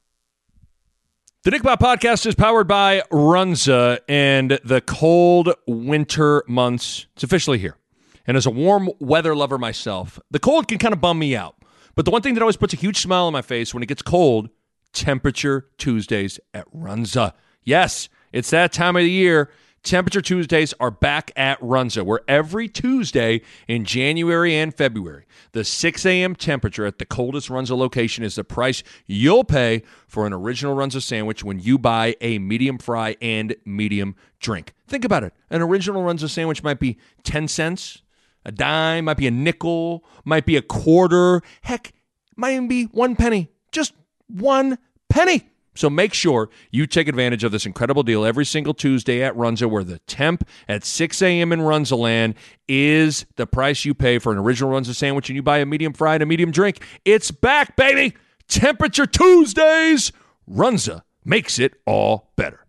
The 1.46 1.52
Nick 1.52 1.62
Bahe 1.62 1.78
podcast 1.78 2.26
is 2.26 2.34
powered 2.34 2.68
by 2.68 3.04
Runza 3.12 4.00
and 4.10 4.60
the 4.64 4.82
cold 4.82 5.54
winter 5.68 6.44
months. 6.48 7.06
It's 7.14 7.24
officially 7.24 7.60
here. 7.60 7.78
And 8.26 8.36
as 8.36 8.48
a 8.48 8.50
warm 8.50 8.90
weather 9.00 9.36
lover 9.36 9.60
myself, 9.60 10.20
the 10.32 10.40
cold 10.40 10.68
can 10.68 10.80
kind 10.80 10.92
of 10.92 11.02
bum 11.02 11.20
me 11.20 11.36
out. 11.36 11.56
But 11.94 12.06
the 12.06 12.10
one 12.10 12.24
thing 12.24 12.34
that 12.34 12.42
always 12.42 12.58
puts 12.58 12.74
a 12.74 12.78
huge 12.78 12.98
smile 12.98 13.26
on 13.26 13.34
my 13.34 13.44
face 13.44 13.76
when 13.76 13.84
it 13.84 13.86
gets 13.86 14.02
cold, 14.02 14.50
temperature 14.92 15.68
Tuesdays 15.78 16.40
at 16.52 16.66
Runza. 16.74 17.34
Yes, 17.62 18.10
it's 18.34 18.50
that 18.50 18.74
time 18.74 18.96
of 18.96 19.04
the 19.04 19.12
year. 19.12 19.52
Temperature 19.86 20.22
Tuesdays 20.22 20.74
are 20.80 20.90
back 20.90 21.32
at 21.36 21.60
Runza, 21.62 22.04
where 22.04 22.22
every 22.28 22.68
Tuesday 22.68 23.42
in 23.68 23.86
January 23.86 24.56
and 24.56 24.74
February, 24.74 25.28
the 25.52 25.64
6 25.64 26.06
a.m. 26.08 26.36
temperature 26.36 26.88
at 26.88 26.98
the 26.98 27.06
coldest 27.06 27.50
Runza 27.50 27.78
location 27.78 28.24
is 28.24 28.34
the 28.34 28.44
price 28.44 28.82
you'll 29.06 29.44
pay 29.44 29.84
for 30.08 30.26
an 30.26 30.34
original 30.34 30.76
Runza 30.76 31.04
sandwich 31.04 31.44
when 31.44 31.60
you 31.60 31.78
buy 31.78 32.16
a 32.20 32.40
medium 32.40 32.80
fry 32.80 33.16
and 33.22 33.56
medium 33.64 34.16
drink. 34.40 34.74
Think 34.88 35.06
about 35.06 35.24
it. 35.24 35.34
An 35.52 35.62
original 35.62 36.02
Runza 36.02 36.32
sandwich 36.32 36.64
might 36.64 36.80
be 36.80 36.98
10 37.22 37.48
cents, 37.48 38.02
a 38.44 38.52
dime, 38.52 39.06
might 39.06 39.18
be 39.18 39.28
a 39.28 39.32
nickel, 39.32 40.04
might 40.24 40.48
be 40.48 40.58
a 40.58 40.64
quarter, 40.64 41.44
heck, 41.62 41.94
might 42.36 42.54
even 42.54 42.68
be 42.68 42.86
one 42.86 43.16
penny. 43.16 43.52
Just 43.72 43.94
one 44.26 44.80
penny. 45.10 45.48
So 45.76 45.90
make 45.90 46.14
sure 46.14 46.50
you 46.72 46.88
take 46.88 47.08
advantage 47.08 47.44
of 47.44 47.52
this 47.52 47.66
incredible 47.66 48.04
deal 48.04 48.26
every 48.26 48.46
single 48.46 48.74
Tuesday 48.74 49.22
at 49.22 49.36
Runza, 49.36 49.70
where 49.70 49.84
the 49.84 50.00
temp 50.00 50.48
at 50.68 50.84
6 50.84 51.22
a.m. 51.22 51.52
in 51.52 51.60
Runzaland 51.60 52.36
is 52.68 53.26
the 53.36 53.46
price 53.46 53.86
you 53.86 53.94
pay 53.94 54.18
for 54.20 54.32
an 54.32 54.38
original 54.38 54.72
Runza 54.72 54.96
sandwich 54.96 55.30
and 55.30 55.36
you 55.36 55.44
buy 55.44 55.60
a 55.60 55.66
medium 55.66 55.94
fry 55.94 56.16
and 56.16 56.24
a 56.24 56.26
medium 56.26 56.52
drink. 56.52 56.84
It's 57.04 57.30
back, 57.32 57.76
baby! 57.76 58.16
Temperature 58.48 59.06
Tuesdays! 59.06 60.12
Runza 60.50 61.02
makes 61.24 61.60
it 61.60 61.74
all 61.86 62.32
better. 62.36 62.66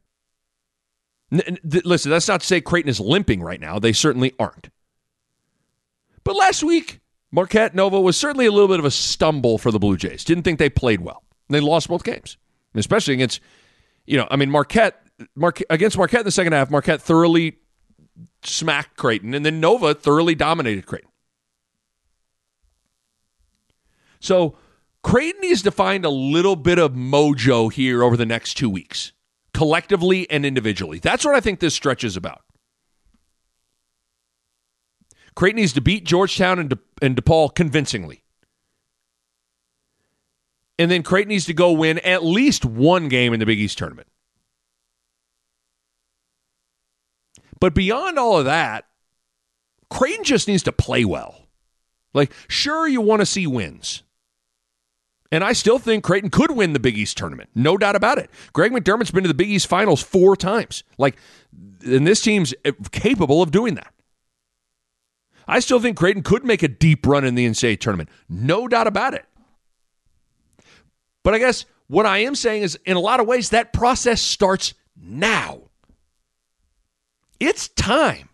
N- 1.31 1.59
th- 1.69 1.85
listen, 1.85 2.11
that's 2.11 2.29
not 2.29 2.41
to 2.41 2.47
say 2.47 2.61
Creighton 2.61 2.89
is 2.89 3.01
limping 3.01 3.43
right 3.43 3.61
now. 3.61 3.79
They 3.79 3.93
certainly 3.93 4.33
aren't. 4.39 4.71
But 6.25 6.37
last 6.37 6.63
week, 6.65 7.01
Marquette 7.31 7.75
Nova 7.75 8.01
was 8.01 8.17
certainly 8.17 8.47
a 8.47 8.53
little 8.53 8.69
bit 8.69 8.79
of 8.79 8.85
a 8.85 8.91
stumble 8.91 9.59
for 9.59 9.71
the 9.71 9.79
Blue 9.79 9.97
Jays. 9.97 10.25
Didn't 10.25 10.45
think 10.45 10.59
they 10.59 10.71
played 10.71 11.01
well. 11.01 11.23
They 11.49 11.61
lost 11.61 11.89
both 11.89 12.03
games, 12.03 12.37
especially 12.79 13.15
against, 13.15 13.41
you 14.07 14.17
know, 14.17 14.27
I 14.31 14.37
mean, 14.37 14.51
Marquette, 14.51 15.01
Marquette 15.35 15.67
against 15.71 15.97
Marquette 15.97 16.21
in 16.21 16.27
the 16.27 16.31
second 16.31 16.53
half. 16.53 16.71
Marquette 16.71 17.03
thoroughly 17.03 17.59
smacked 18.43 18.97
Creighton, 18.97 19.35
and 19.35 19.45
then 19.45 19.61
Nova 19.61 19.95
thoroughly 19.95 20.35
dominated 20.35 20.87
Creighton. 20.87 21.11
So 24.21 24.57
Creighton 25.03 25.41
needs 25.41 25.63
to 25.63 25.71
find 25.71 26.05
a 26.05 26.11
little 26.11 26.57
bit 26.57 26.79
of 26.79 26.93
mojo 26.93 27.73
here 27.73 28.03
over 28.03 28.17
the 28.17 28.27
next 28.27 28.55
two 28.55 28.71
weeks, 28.71 29.13
collectively 29.55 30.29
and 30.31 30.45
individually. 30.45 30.99
That's 30.99 31.25
what 31.25 31.35
I 31.35 31.41
think 31.41 31.61
this 31.61 31.75
stretch 31.75 32.03
is 32.03 32.17
about. 32.17 32.43
Creighton 35.35 35.61
needs 35.61 35.75
to 35.75 35.81
beat 35.81 36.05
Georgetown 36.05 36.59
and, 36.59 36.71
De- 36.71 36.79
and 37.03 37.17
DePaul 37.17 37.55
convincingly. 37.55 38.23
And 40.79 40.91
then 40.91 41.03
Creighton 41.03 41.31
needs 41.31 41.47
to 41.47 41.55
go 41.55 41.73
win 41.73 41.99
at 42.01 42.25
least 42.25 42.65
one 42.65 43.09
game 43.09 43.33
in 43.33 43.41
the 43.41 43.47
Big 43.47 43.59
East 43.59 43.79
tournament. 43.79 44.09
But 47.59 47.75
beyond 47.75 48.19
all 48.19 48.39
of 48.39 48.45
that, 48.45 48.85
Creighton 49.89 50.25
just 50.25 50.49
needs 50.49 50.63
to 50.65 50.73
play 50.73 51.05
well. 51.05 51.47
Like, 52.13 52.33
sure, 52.49 52.87
you 52.87 53.01
want 53.01 53.21
to 53.21 53.27
see 53.27 53.47
wins. 53.47 54.03
And 55.33 55.43
I 55.43 55.55
still 55.55 55.79
think 55.79 56.05
Creighton 56.05 56.31
could 56.31 56.53
win 56.53 56.73
the 56.73 56.81
Big 56.81 56.97
East 56.97 57.17
tournament. 57.17 57.51
No 57.55 57.77
doubt 57.77 57.97
about 57.97 58.19
it. 58.19 58.31
Greg 58.53 58.73
McDermott's 58.73 59.11
been 59.11 59.25
to 59.25 59.29
the 59.29 59.35
Big 59.35 59.51
East 59.51 59.67
finals 59.67 60.03
four 60.03 60.37
times. 60.37 60.85
Like, 60.99 61.17
and 61.85 62.07
this 62.07 62.21
team's 62.21 62.55
capable 62.93 63.43
of 63.43 63.51
doing 63.51 63.75
that. 63.75 63.93
I 65.49 65.61
still 65.61 65.81
think 65.81 65.97
Creighton 65.97 66.23
could 66.23 66.45
make 66.45 66.63
a 66.63 66.69
deep 66.69 67.07
run 67.07 67.25
in 67.25 67.35
the 67.35 67.47
NCAA 67.47 67.81
tournament. 67.81 68.09
No 68.29 68.69
doubt 68.69 68.87
about 68.87 69.15
it. 69.15 69.25
But 71.27 71.35
I 71.35 71.39
guess 71.39 71.65
what 71.89 72.07
I 72.07 72.19
am 72.19 72.37
saying 72.37 72.63
is, 72.63 72.79
in 72.85 72.97
a 72.97 73.01
lot 73.01 73.19
of 73.19 73.27
ways, 73.27 73.51
that 73.51 73.73
process 73.73 74.23
starts 74.23 74.75
now. 74.97 75.63
It's 77.41 77.67
time. 77.67 78.29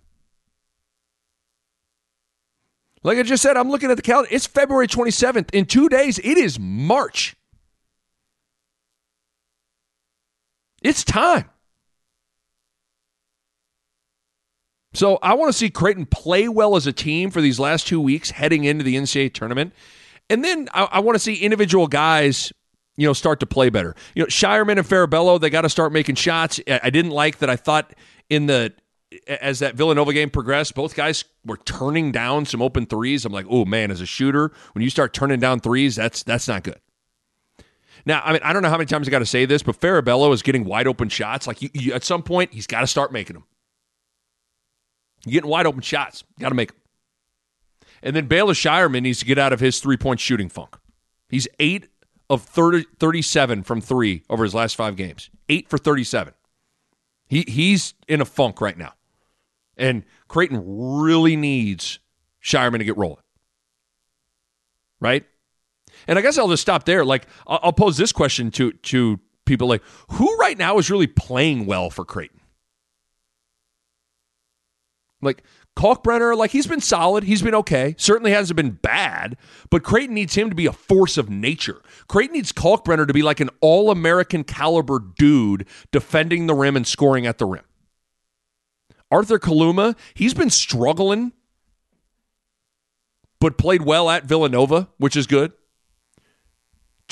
Like 3.02 3.16
I 3.16 3.22
just 3.22 3.42
said, 3.42 3.56
I'm 3.56 3.70
looking 3.70 3.90
at 3.90 3.96
the 3.96 4.02
calendar. 4.02 4.28
It's 4.30 4.44
February 4.44 4.88
27th. 4.88 5.54
In 5.54 5.64
two 5.64 5.88
days, 5.88 6.18
it 6.18 6.36
is 6.36 6.60
March. 6.60 7.34
It's 10.82 11.02
time. 11.02 11.48
So 14.92 15.18
I 15.22 15.32
want 15.32 15.50
to 15.50 15.56
see 15.56 15.70
Creighton 15.70 16.04
play 16.04 16.46
well 16.46 16.76
as 16.76 16.86
a 16.86 16.92
team 16.92 17.30
for 17.30 17.40
these 17.40 17.58
last 17.58 17.86
two 17.86 18.02
weeks 18.02 18.32
heading 18.32 18.64
into 18.64 18.84
the 18.84 18.96
NCAA 18.96 19.32
tournament. 19.32 19.72
And 20.28 20.44
then 20.44 20.68
I, 20.74 20.82
I 20.92 21.00
want 21.00 21.14
to 21.14 21.20
see 21.20 21.36
individual 21.36 21.86
guys, 21.86 22.52
you 22.96 23.06
know, 23.06 23.12
start 23.12 23.40
to 23.40 23.46
play 23.46 23.70
better. 23.70 23.94
You 24.14 24.22
know, 24.22 24.26
Scheierman 24.26 24.78
and 24.78 24.86
Farabello, 24.86 25.40
they 25.40 25.50
got 25.50 25.62
to 25.62 25.68
start 25.68 25.92
making 25.92 26.16
shots. 26.16 26.60
I 26.68 26.90
didn't 26.90 27.12
like 27.12 27.38
that. 27.38 27.48
I 27.50 27.56
thought 27.56 27.94
in 28.28 28.46
the 28.46 28.72
as 29.26 29.58
that 29.58 29.74
Villanova 29.74 30.12
game 30.12 30.30
progressed, 30.30 30.74
both 30.74 30.94
guys 30.94 31.24
were 31.44 31.58
turning 31.58 32.12
down 32.12 32.46
some 32.46 32.62
open 32.62 32.86
threes. 32.86 33.24
I'm 33.24 33.32
like, 33.32 33.46
oh 33.48 33.64
man, 33.64 33.90
as 33.90 34.00
a 34.00 34.06
shooter, 34.06 34.52
when 34.72 34.82
you 34.82 34.90
start 34.90 35.12
turning 35.12 35.40
down 35.40 35.60
threes, 35.60 35.96
that's 35.96 36.22
that's 36.22 36.48
not 36.48 36.62
good. 36.62 36.80
Now, 38.04 38.20
I 38.24 38.32
mean, 38.32 38.40
I 38.42 38.52
don't 38.52 38.62
know 38.62 38.68
how 38.68 38.78
many 38.78 38.86
times 38.86 39.06
I 39.06 39.10
got 39.10 39.20
to 39.20 39.26
say 39.26 39.44
this, 39.44 39.62
but 39.62 39.78
Farabello 39.78 40.32
is 40.32 40.42
getting 40.42 40.64
wide 40.64 40.88
open 40.88 41.08
shots. 41.08 41.46
Like 41.46 41.62
you, 41.62 41.70
you, 41.72 41.92
at 41.92 42.02
some 42.02 42.22
point, 42.22 42.52
he's 42.52 42.66
got 42.66 42.80
to 42.80 42.86
start 42.86 43.12
making 43.12 43.34
them. 43.34 43.44
You're 45.24 45.34
getting 45.34 45.50
wide 45.50 45.66
open 45.66 45.82
shots. 45.82 46.24
Got 46.40 46.48
to 46.48 46.54
make 46.54 46.72
them. 46.72 46.80
And 48.02 48.16
then 48.16 48.26
Baylor 48.26 48.54
Scheierman 48.54 49.02
needs 49.02 49.20
to 49.20 49.24
get 49.24 49.38
out 49.38 49.52
of 49.52 49.60
his 49.60 49.78
three 49.78 49.96
point 49.96 50.18
shooting 50.18 50.48
funk. 50.48 50.76
He's 51.28 51.46
eight 51.60 51.86
of 52.32 52.42
30, 52.44 52.86
37 52.98 53.62
from 53.62 53.82
three 53.82 54.22
over 54.30 54.42
his 54.42 54.54
last 54.54 54.74
five 54.74 54.96
games. 54.96 55.28
Eight 55.50 55.68
for 55.68 55.76
37. 55.76 56.32
He, 57.28 57.44
he's 57.46 57.92
in 58.08 58.22
a 58.22 58.24
funk 58.24 58.62
right 58.62 58.76
now. 58.76 58.94
And 59.76 60.04
Creighton 60.28 60.62
really 60.66 61.36
needs 61.36 61.98
Scheierman 62.42 62.78
to 62.78 62.84
get 62.84 62.96
rolling. 62.96 63.22
Right? 64.98 65.26
And 66.08 66.18
I 66.18 66.22
guess 66.22 66.38
I'll 66.38 66.48
just 66.48 66.62
stop 66.62 66.84
there. 66.84 67.04
Like, 67.04 67.26
I'll, 67.46 67.60
I'll 67.64 67.72
pose 67.74 67.98
this 67.98 68.12
question 68.12 68.50
to, 68.52 68.72
to 68.72 69.20
people 69.44 69.68
like, 69.68 69.82
who 70.12 70.34
right 70.38 70.56
now 70.56 70.78
is 70.78 70.90
really 70.90 71.06
playing 71.06 71.66
well 71.66 71.90
for 71.90 72.02
Creighton? 72.02 72.40
Like 75.20 75.42
Kalkbrenner, 75.76 76.36
like 76.36 76.50
he's 76.50 76.66
been 76.66 76.80
solid. 76.80 77.24
He's 77.24 77.42
been 77.42 77.54
okay. 77.54 77.94
Certainly 77.98 78.32
hasn't 78.32 78.56
been 78.56 78.72
bad, 78.72 79.36
but 79.70 79.82
Creighton 79.82 80.14
needs 80.14 80.34
him 80.34 80.48
to 80.50 80.54
be 80.54 80.66
a 80.66 80.72
force 80.72 81.16
of 81.16 81.30
nature. 81.30 81.80
Creighton 82.08 82.34
needs 82.34 82.52
Kalkbrenner 82.52 83.06
to 83.06 83.12
be 83.12 83.22
like 83.22 83.40
an 83.40 83.50
all 83.60 83.90
American 83.90 84.44
caliber 84.44 84.98
dude 84.98 85.66
defending 85.90 86.46
the 86.46 86.54
rim 86.54 86.76
and 86.76 86.86
scoring 86.86 87.26
at 87.26 87.38
the 87.38 87.46
rim. 87.46 87.64
Arthur 89.10 89.38
Kaluma, 89.38 89.96
he's 90.14 90.34
been 90.34 90.50
struggling, 90.50 91.32
but 93.40 93.58
played 93.58 93.82
well 93.82 94.08
at 94.08 94.24
Villanova, 94.24 94.88
which 94.98 95.16
is 95.16 95.26
good. 95.26 95.52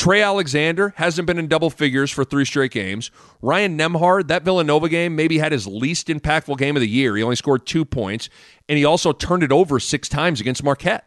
Trey 0.01 0.23
Alexander 0.23 0.95
hasn't 0.97 1.27
been 1.27 1.39
in 1.39 1.47
double 1.47 1.69
figures 1.69 2.11
for 2.11 2.25
three 2.25 2.47
straight 2.47 2.71
games. 2.71 3.11
Ryan 3.43 3.77
Nembhard, 3.77 4.29
that 4.29 4.45
Villanova 4.45 4.89
game, 4.89 5.15
maybe 5.15 5.37
had 5.37 5.53
his 5.53 5.67
least 5.67 6.07
impactful 6.07 6.57
game 6.57 6.75
of 6.75 6.81
the 6.81 6.89
year. 6.89 7.15
He 7.15 7.23
only 7.23 7.37
scored 7.37 7.67
two 7.67 7.85
points, 7.85 8.31
and 8.67 8.79
he 8.79 8.85
also 8.87 9.13
turned 9.13 9.43
it 9.43 9.53
over 9.53 9.79
six 9.79 10.09
times 10.09 10.41
against 10.41 10.65
Marquette. 10.65 11.05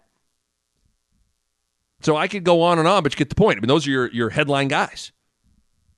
So 2.01 2.15
I 2.15 2.27
could 2.27 2.43
go 2.43 2.61
on 2.61 2.77
and 2.77 2.87
on, 2.87 3.01
but 3.01 3.11
you 3.11 3.17
get 3.17 3.29
the 3.29 3.35
point. 3.35 3.57
I 3.57 3.61
mean, 3.61 3.67
those 3.67 3.87
are 3.87 3.89
your, 3.89 4.11
your 4.11 4.29
headline 4.29 4.67
guys. 4.67 5.11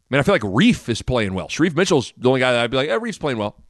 I 0.09 0.15
mean, 0.15 0.21
I 0.21 0.23
feel 0.23 0.35
like 0.35 0.43
Reef 0.45 0.87
is 0.87 1.01
playing 1.01 1.33
well. 1.33 1.49
Shereef 1.49 1.75
Mitchell's 1.75 2.13
the 2.15 2.29
only 2.29 2.39
guy 2.39 2.53
that 2.53 2.61
I'd 2.61 2.71
be 2.71 2.77
like, 2.77 2.87
yeah, 2.87 2.97
Reef's 3.01 3.17
playing 3.17 3.39
well. 3.39 3.61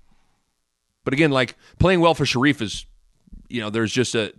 But 1.03 1.15
again, 1.15 1.31
like 1.31 1.55
playing 1.79 1.99
well 1.99 2.13
for 2.13 2.25
Shereef 2.25 2.61
is, 2.61 2.85
you 3.49 3.59
know, 3.59 3.71
there's 3.71 3.91
just 3.91 4.13
a, 4.13 4.33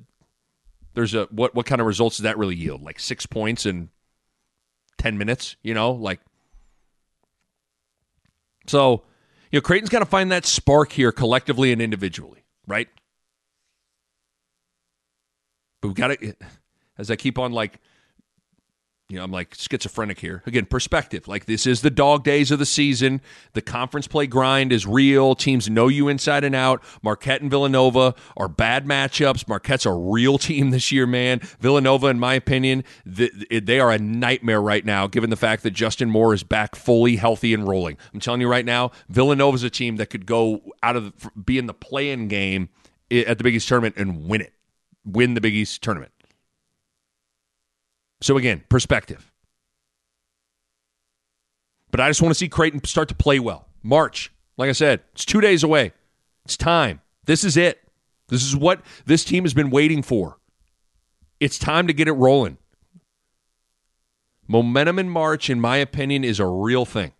there's 0.94 1.12
a, 1.12 1.24
what, 1.32 1.56
what 1.56 1.66
kind 1.66 1.80
of 1.80 1.88
results 1.88 2.18
does 2.18 2.22
that 2.22 2.38
really 2.38 2.54
yield? 2.54 2.84
Like 2.84 3.00
six 3.00 3.26
points 3.26 3.66
in 3.66 3.88
10 4.98 5.18
minutes, 5.18 5.56
you 5.62 5.74
know, 5.74 5.92
like, 5.92 6.20
so, 8.66 9.04
you 9.50 9.58
know, 9.58 9.60
Creighton's 9.60 9.90
got 9.90 10.00
to 10.00 10.06
find 10.06 10.32
that 10.32 10.44
spark 10.44 10.92
here 10.92 11.12
collectively 11.12 11.72
and 11.72 11.80
individually, 11.80 12.44
right? 12.66 12.88
But 15.80 15.88
we've 15.88 15.96
got 15.96 16.08
to, 16.08 16.34
as 16.98 17.10
I 17.10 17.16
keep 17.16 17.38
on 17.38 17.52
like 17.52 17.80
you 19.08 19.18
know, 19.18 19.22
I'm 19.22 19.30
like 19.30 19.54
schizophrenic 19.54 20.18
here. 20.18 20.42
Again, 20.46 20.66
perspective. 20.66 21.28
Like 21.28 21.44
this 21.44 21.64
is 21.64 21.82
the 21.82 21.90
dog 21.90 22.24
days 22.24 22.50
of 22.50 22.58
the 22.58 22.66
season. 22.66 23.20
The 23.52 23.62
conference 23.62 24.08
play 24.08 24.26
grind 24.26 24.72
is 24.72 24.84
real. 24.84 25.36
Teams 25.36 25.70
know 25.70 25.86
you 25.86 26.08
inside 26.08 26.42
and 26.42 26.56
out. 26.56 26.82
Marquette 27.02 27.40
and 27.40 27.48
Villanova 27.48 28.16
are 28.36 28.48
bad 28.48 28.84
matchups. 28.84 29.46
Marquette's 29.46 29.86
a 29.86 29.92
real 29.92 30.38
team 30.38 30.70
this 30.72 30.90
year, 30.90 31.06
man. 31.06 31.40
Villanova, 31.60 32.08
in 32.08 32.18
my 32.18 32.34
opinion, 32.34 32.82
they 33.04 33.78
are 33.78 33.92
a 33.92 33.98
nightmare 33.98 34.60
right 34.60 34.84
now, 34.84 35.06
given 35.06 35.30
the 35.30 35.36
fact 35.36 35.62
that 35.62 35.70
Justin 35.70 36.10
Moore 36.10 36.34
is 36.34 36.42
back 36.42 36.74
fully 36.74 37.14
healthy 37.14 37.54
and 37.54 37.68
rolling. 37.68 37.96
I'm 38.12 38.18
telling 38.18 38.40
you 38.40 38.48
right 38.48 38.64
now, 38.64 38.90
Villanova's 39.08 39.62
a 39.62 39.70
team 39.70 39.96
that 39.96 40.10
could 40.10 40.26
go 40.26 40.62
out 40.82 40.96
of 40.96 41.04
the, 41.04 41.30
be 41.40 41.58
in 41.58 41.66
the 41.66 41.74
play-in 41.74 42.26
game 42.26 42.70
at 43.10 43.38
the 43.38 43.44
Big 43.44 43.54
East 43.54 43.68
tournament 43.68 43.94
and 43.96 44.26
win 44.28 44.40
it, 44.40 44.52
win 45.04 45.34
the 45.34 45.40
Big 45.40 45.54
East 45.54 45.80
tournament. 45.80 46.10
So 48.20 48.36
again, 48.36 48.64
perspective. 48.68 49.30
But 51.90 52.00
I 52.00 52.08
just 52.08 52.22
want 52.22 52.30
to 52.30 52.38
see 52.38 52.48
Creighton 52.48 52.82
start 52.84 53.08
to 53.08 53.14
play 53.14 53.38
well. 53.38 53.68
March, 53.82 54.32
like 54.56 54.68
I 54.68 54.72
said, 54.72 55.02
it's 55.12 55.24
two 55.24 55.40
days 55.40 55.62
away. 55.62 55.92
It's 56.44 56.56
time. 56.56 57.00
This 57.24 57.44
is 57.44 57.56
it. 57.56 57.80
This 58.28 58.44
is 58.44 58.56
what 58.56 58.82
this 59.04 59.24
team 59.24 59.44
has 59.44 59.54
been 59.54 59.70
waiting 59.70 60.02
for. 60.02 60.38
It's 61.38 61.58
time 61.58 61.86
to 61.86 61.92
get 61.92 62.08
it 62.08 62.12
rolling. 62.12 62.58
Momentum 64.48 64.98
in 64.98 65.08
March, 65.08 65.50
in 65.50 65.60
my 65.60 65.76
opinion, 65.76 66.24
is 66.24 66.40
a 66.40 66.46
real 66.46 66.84
thing. 66.84 67.12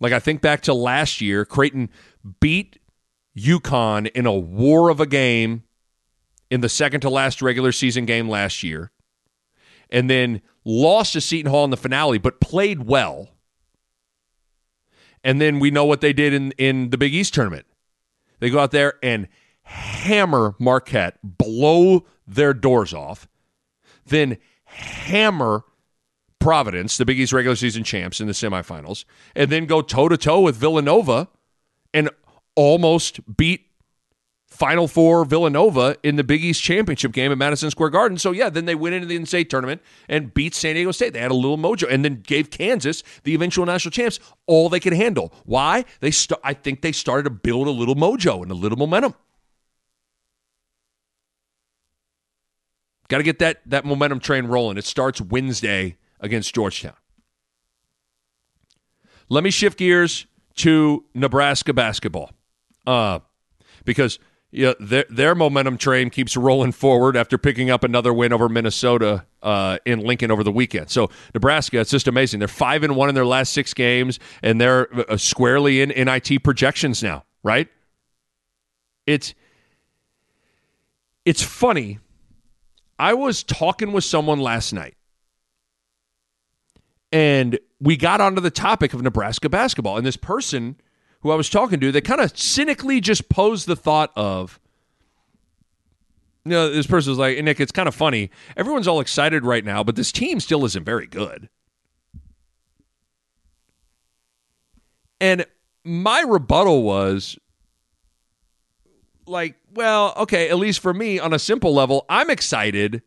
Like 0.00 0.12
I 0.12 0.18
think 0.18 0.40
back 0.40 0.60
to 0.62 0.74
last 0.74 1.20
year, 1.20 1.44
Creighton 1.44 1.88
beat 2.40 2.78
UConn 3.36 4.10
in 4.12 4.26
a 4.26 4.32
war 4.32 4.90
of 4.90 5.00
a 5.00 5.06
game 5.06 5.63
in 6.54 6.60
the 6.60 6.68
second 6.68 7.00
to 7.00 7.10
last 7.10 7.42
regular 7.42 7.72
season 7.72 8.04
game 8.04 8.28
last 8.28 8.62
year, 8.62 8.92
and 9.90 10.08
then 10.08 10.40
lost 10.64 11.14
to 11.14 11.20
Seton 11.20 11.50
Hall 11.50 11.64
in 11.64 11.70
the 11.70 11.76
finale, 11.76 12.16
but 12.16 12.40
played 12.40 12.84
well. 12.86 13.30
And 15.24 15.40
then 15.40 15.58
we 15.58 15.72
know 15.72 15.84
what 15.84 16.00
they 16.00 16.12
did 16.12 16.32
in, 16.32 16.52
in 16.52 16.90
the 16.90 16.96
Big 16.96 17.12
East 17.12 17.34
tournament. 17.34 17.66
They 18.38 18.50
go 18.50 18.60
out 18.60 18.70
there 18.70 18.94
and 19.02 19.26
hammer 19.64 20.54
Marquette, 20.60 21.18
blow 21.24 22.06
their 22.24 22.54
doors 22.54 22.94
off, 22.94 23.26
then 24.06 24.38
hammer 24.66 25.64
Providence, 26.38 26.98
the 26.98 27.04
Big 27.04 27.18
East 27.18 27.32
regular 27.32 27.56
season 27.56 27.82
champs 27.82 28.20
in 28.20 28.28
the 28.28 28.32
semifinals, 28.32 29.04
and 29.34 29.50
then 29.50 29.66
go 29.66 29.82
toe 29.82 30.08
to 30.08 30.16
toe 30.16 30.40
with 30.40 30.54
Villanova 30.54 31.26
and 31.92 32.10
almost 32.54 33.36
beat 33.36 33.66
Final 34.54 34.86
Four 34.86 35.24
Villanova 35.24 35.96
in 36.04 36.14
the 36.14 36.22
Big 36.22 36.44
East 36.44 36.62
championship 36.62 37.10
game 37.10 37.32
at 37.32 37.38
Madison 37.38 37.72
Square 37.72 37.90
Garden. 37.90 38.16
So 38.18 38.30
yeah, 38.30 38.48
then 38.48 38.66
they 38.66 38.76
went 38.76 38.94
into 38.94 39.08
the 39.08 39.18
NCAA 39.18 39.50
tournament 39.50 39.82
and 40.08 40.32
beat 40.32 40.54
San 40.54 40.76
Diego 40.76 40.92
State. 40.92 41.12
They 41.12 41.18
had 41.18 41.32
a 41.32 41.34
little 41.34 41.58
mojo, 41.58 41.92
and 41.92 42.04
then 42.04 42.22
gave 42.24 42.50
Kansas, 42.50 43.02
the 43.24 43.34
eventual 43.34 43.66
national 43.66 43.90
champs, 43.90 44.20
all 44.46 44.68
they 44.68 44.78
could 44.78 44.92
handle. 44.92 45.34
Why? 45.44 45.84
They 45.98 46.12
st- 46.12 46.38
I 46.44 46.54
think 46.54 46.82
they 46.82 46.92
started 46.92 47.24
to 47.24 47.30
build 47.30 47.66
a 47.66 47.72
little 47.72 47.96
mojo 47.96 48.42
and 48.42 48.50
a 48.52 48.54
little 48.54 48.78
momentum. 48.78 49.14
Got 53.08 53.18
to 53.18 53.24
get 53.24 53.40
that 53.40 53.60
that 53.66 53.84
momentum 53.84 54.20
train 54.20 54.46
rolling. 54.46 54.78
It 54.78 54.84
starts 54.84 55.20
Wednesday 55.20 55.96
against 56.20 56.54
Georgetown. 56.54 56.94
Let 59.28 59.42
me 59.42 59.50
shift 59.50 59.78
gears 59.78 60.26
to 60.56 61.06
Nebraska 61.12 61.72
basketball, 61.72 62.30
uh, 62.86 63.18
because 63.84 64.20
yeah, 64.54 64.74
their 64.78 65.04
their 65.10 65.34
momentum 65.34 65.76
train 65.76 66.10
keeps 66.10 66.36
rolling 66.36 66.70
forward 66.70 67.16
after 67.16 67.36
picking 67.36 67.70
up 67.70 67.82
another 67.82 68.14
win 68.14 68.32
over 68.32 68.48
Minnesota 68.48 69.26
uh, 69.42 69.78
in 69.84 69.98
Lincoln 69.98 70.30
over 70.30 70.44
the 70.44 70.52
weekend. 70.52 70.90
So 70.90 71.10
Nebraska, 71.34 71.80
it's 71.80 71.90
just 71.90 72.06
amazing. 72.06 72.38
They're 72.38 72.46
five 72.46 72.84
and 72.84 72.94
one 72.94 73.08
in 73.08 73.16
their 73.16 73.26
last 73.26 73.52
six 73.52 73.74
games, 73.74 74.20
and 74.42 74.60
they're 74.60 75.10
uh, 75.10 75.16
squarely 75.16 75.80
in 75.80 75.88
NIT 75.88 76.44
projections 76.44 77.02
now. 77.02 77.24
Right? 77.42 77.66
It's 79.06 79.34
it's 81.24 81.42
funny. 81.42 81.98
I 82.96 83.14
was 83.14 83.42
talking 83.42 83.90
with 83.90 84.04
someone 84.04 84.38
last 84.38 84.72
night, 84.72 84.94
and 87.10 87.58
we 87.80 87.96
got 87.96 88.20
onto 88.20 88.40
the 88.40 88.52
topic 88.52 88.94
of 88.94 89.02
Nebraska 89.02 89.48
basketball, 89.48 89.96
and 89.96 90.06
this 90.06 90.16
person 90.16 90.76
who 91.24 91.30
I 91.30 91.34
was 91.36 91.48
talking 91.48 91.80
to, 91.80 91.90
they 91.90 92.02
kind 92.02 92.20
of 92.20 92.38
cynically 92.38 93.00
just 93.00 93.30
posed 93.30 93.66
the 93.66 93.74
thought 93.74 94.12
of, 94.14 94.60
you 96.44 96.50
know, 96.50 96.70
this 96.70 96.86
person 96.86 97.10
was 97.10 97.18
like, 97.18 97.42
Nick, 97.42 97.58
it's 97.60 97.72
kind 97.72 97.88
of 97.88 97.94
funny. 97.94 98.30
Everyone's 98.58 98.86
all 98.86 99.00
excited 99.00 99.42
right 99.42 99.64
now, 99.64 99.82
but 99.82 99.96
this 99.96 100.12
team 100.12 100.38
still 100.38 100.66
isn't 100.66 100.84
very 100.84 101.06
good. 101.06 101.48
And 105.18 105.46
my 105.82 106.20
rebuttal 106.20 106.82
was 106.82 107.38
like, 109.26 109.54
well, 109.72 110.12
okay, 110.18 110.50
at 110.50 110.58
least 110.58 110.80
for 110.80 110.92
me, 110.92 111.18
on 111.18 111.32
a 111.32 111.38
simple 111.38 111.72
level, 111.72 112.04
I'm 112.10 112.28
excited 112.28 113.00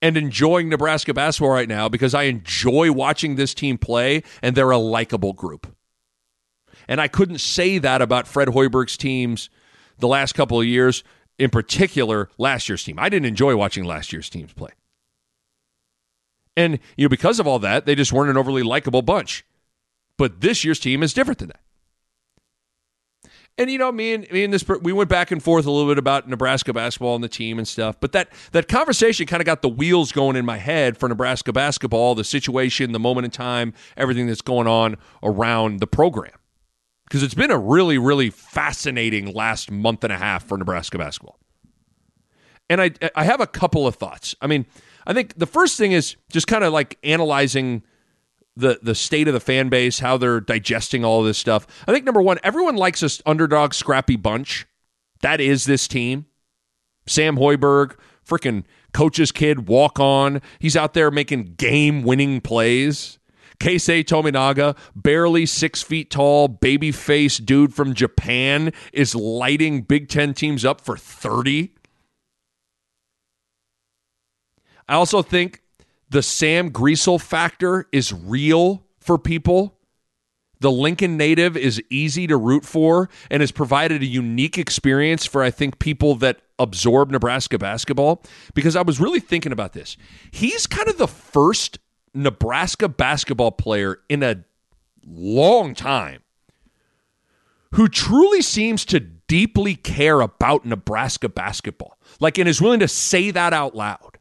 and 0.00 0.16
enjoying 0.16 0.68
Nebraska 0.68 1.12
basketball 1.12 1.50
right 1.50 1.68
now 1.68 1.88
because 1.88 2.14
I 2.14 2.24
enjoy 2.24 2.92
watching 2.92 3.34
this 3.34 3.52
team 3.52 3.78
play 3.78 4.22
and 4.42 4.54
they're 4.54 4.70
a 4.70 4.78
likable 4.78 5.32
group. 5.32 5.74
And 6.88 7.00
I 7.00 7.08
couldn't 7.08 7.38
say 7.38 7.78
that 7.78 8.02
about 8.02 8.26
Fred 8.26 8.48
Hoiberg's 8.48 8.96
teams 8.96 9.50
the 9.98 10.08
last 10.08 10.34
couple 10.34 10.60
of 10.60 10.66
years, 10.66 11.04
in 11.38 11.50
particular 11.50 12.28
last 12.38 12.68
year's 12.68 12.84
team. 12.84 12.98
I 12.98 13.08
didn't 13.08 13.26
enjoy 13.26 13.56
watching 13.56 13.84
last 13.84 14.12
year's 14.12 14.28
teams 14.28 14.52
play. 14.52 14.70
And 16.56 16.78
you 16.96 17.06
know, 17.06 17.08
because 17.08 17.40
of 17.40 17.46
all 17.46 17.58
that, 17.60 17.86
they 17.86 17.94
just 17.94 18.12
weren't 18.12 18.30
an 18.30 18.36
overly 18.36 18.62
likable 18.62 19.02
bunch. 19.02 19.44
But 20.16 20.40
this 20.40 20.64
year's 20.64 20.78
team 20.78 21.02
is 21.02 21.12
different 21.12 21.38
than 21.38 21.48
that. 21.48 21.60
And 23.56 23.70
you 23.70 23.78
know, 23.78 23.92
me 23.92 24.14
and 24.14 24.30
me 24.32 24.42
and 24.42 24.52
this 24.52 24.66
we 24.82 24.92
went 24.92 25.08
back 25.08 25.30
and 25.30 25.42
forth 25.42 25.66
a 25.66 25.70
little 25.70 25.88
bit 25.88 25.98
about 25.98 26.28
Nebraska 26.28 26.72
basketball 26.72 27.14
and 27.14 27.22
the 27.22 27.28
team 27.28 27.58
and 27.58 27.66
stuff. 27.66 27.96
But 28.00 28.12
that 28.12 28.32
that 28.50 28.66
conversation 28.66 29.26
kind 29.26 29.40
of 29.40 29.46
got 29.46 29.62
the 29.62 29.68
wheels 29.68 30.10
going 30.10 30.34
in 30.36 30.44
my 30.44 30.56
head 30.56 30.98
for 30.98 31.08
Nebraska 31.08 31.52
basketball, 31.52 32.16
the 32.16 32.24
situation, 32.24 32.92
the 32.92 32.98
moment 32.98 33.26
in 33.26 33.30
time, 33.30 33.72
everything 33.96 34.26
that's 34.26 34.40
going 34.40 34.66
on 34.66 34.96
around 35.22 35.78
the 35.78 35.86
program 35.86 36.32
because 37.04 37.22
it's 37.22 37.34
been 37.34 37.50
a 37.50 37.58
really, 37.58 37.98
really 37.98 38.30
fascinating 38.30 39.32
last 39.32 39.70
month 39.70 40.04
and 40.04 40.12
a 40.12 40.18
half 40.18 40.44
for 40.44 40.58
Nebraska 40.58 40.98
basketball. 40.98 41.38
And 42.68 42.80
I, 42.80 42.92
I 43.14 43.24
have 43.24 43.40
a 43.40 43.46
couple 43.46 43.86
of 43.86 43.96
thoughts. 43.96 44.34
I 44.40 44.46
mean, 44.46 44.66
I 45.06 45.12
think 45.12 45.36
the 45.36 45.46
first 45.46 45.76
thing 45.76 45.92
is 45.92 46.16
just 46.30 46.46
kind 46.46 46.64
of 46.64 46.72
like 46.72 46.98
analyzing 47.04 47.82
the 48.56 48.78
the 48.82 48.94
state 48.94 49.28
of 49.28 49.34
the 49.34 49.40
fan 49.40 49.68
base, 49.68 49.98
how 49.98 50.16
they're 50.16 50.40
digesting 50.40 51.04
all 51.04 51.22
this 51.22 51.38
stuff. 51.38 51.66
I 51.86 51.92
think 51.92 52.04
number 52.04 52.22
one, 52.22 52.38
everyone 52.42 52.76
likes 52.76 53.00
this 53.00 53.20
underdog, 53.26 53.74
scrappy 53.74 54.16
bunch. 54.16 54.66
That 55.20 55.40
is 55.40 55.64
this 55.64 55.88
team. 55.88 56.26
Sam 57.06 57.36
Hoiberg, 57.36 57.96
freaking 58.26 58.64
coach's 58.92 59.32
kid, 59.32 59.68
walk 59.68 59.98
on. 60.00 60.40
He's 60.58 60.76
out 60.76 60.94
there 60.94 61.10
making 61.10 61.54
game 61.56 62.02
winning 62.02 62.40
plays. 62.40 63.18
Keisei 63.60 64.04
Tominaga, 64.04 64.76
barely 64.94 65.46
six 65.46 65.82
feet 65.82 66.10
tall, 66.10 66.48
baby 66.48 66.92
face 66.92 67.38
dude 67.38 67.72
from 67.74 67.94
Japan, 67.94 68.72
is 68.92 69.14
lighting 69.14 69.82
Big 69.82 70.08
Ten 70.08 70.34
teams 70.34 70.64
up 70.64 70.80
for 70.80 70.96
30. 70.96 71.72
I 74.88 74.94
also 74.94 75.22
think 75.22 75.62
the 76.10 76.22
Sam 76.22 76.70
Griesel 76.70 77.20
factor 77.20 77.86
is 77.90 78.12
real 78.12 78.84
for 78.98 79.18
people. 79.18 79.78
the 80.60 80.70
Lincoln 80.70 81.18
native 81.18 81.58
is 81.58 81.82
easy 81.90 82.26
to 82.26 82.38
root 82.38 82.64
for 82.64 83.10
and 83.30 83.42
has 83.42 83.52
provided 83.52 84.00
a 84.02 84.06
unique 84.06 84.56
experience 84.56 85.26
for, 85.26 85.42
I 85.42 85.50
think, 85.50 85.78
people 85.78 86.14
that 86.16 86.40
absorb 86.58 87.10
Nebraska 87.10 87.58
basketball. 87.58 88.22
Because 88.54 88.74
I 88.74 88.80
was 88.80 88.98
really 88.98 89.20
thinking 89.20 89.52
about 89.52 89.74
this. 89.74 89.98
He's 90.30 90.66
kind 90.66 90.88
of 90.88 90.96
the 90.96 91.06
first 91.06 91.78
Nebraska 92.14 92.88
basketball 92.88 93.50
player 93.50 94.00
in 94.08 94.22
a 94.22 94.44
long 95.06 95.74
time 95.74 96.22
who 97.74 97.88
truly 97.88 98.40
seems 98.40 98.84
to 98.84 99.00
deeply 99.00 99.74
care 99.74 100.20
about 100.20 100.64
Nebraska 100.64 101.28
basketball. 101.28 101.98
Like, 102.20 102.38
and 102.38 102.48
is 102.48 102.62
willing 102.62 102.80
to 102.80 102.88
say 102.88 103.32
that 103.32 103.52
out 103.52 103.74
loud. 103.74 104.18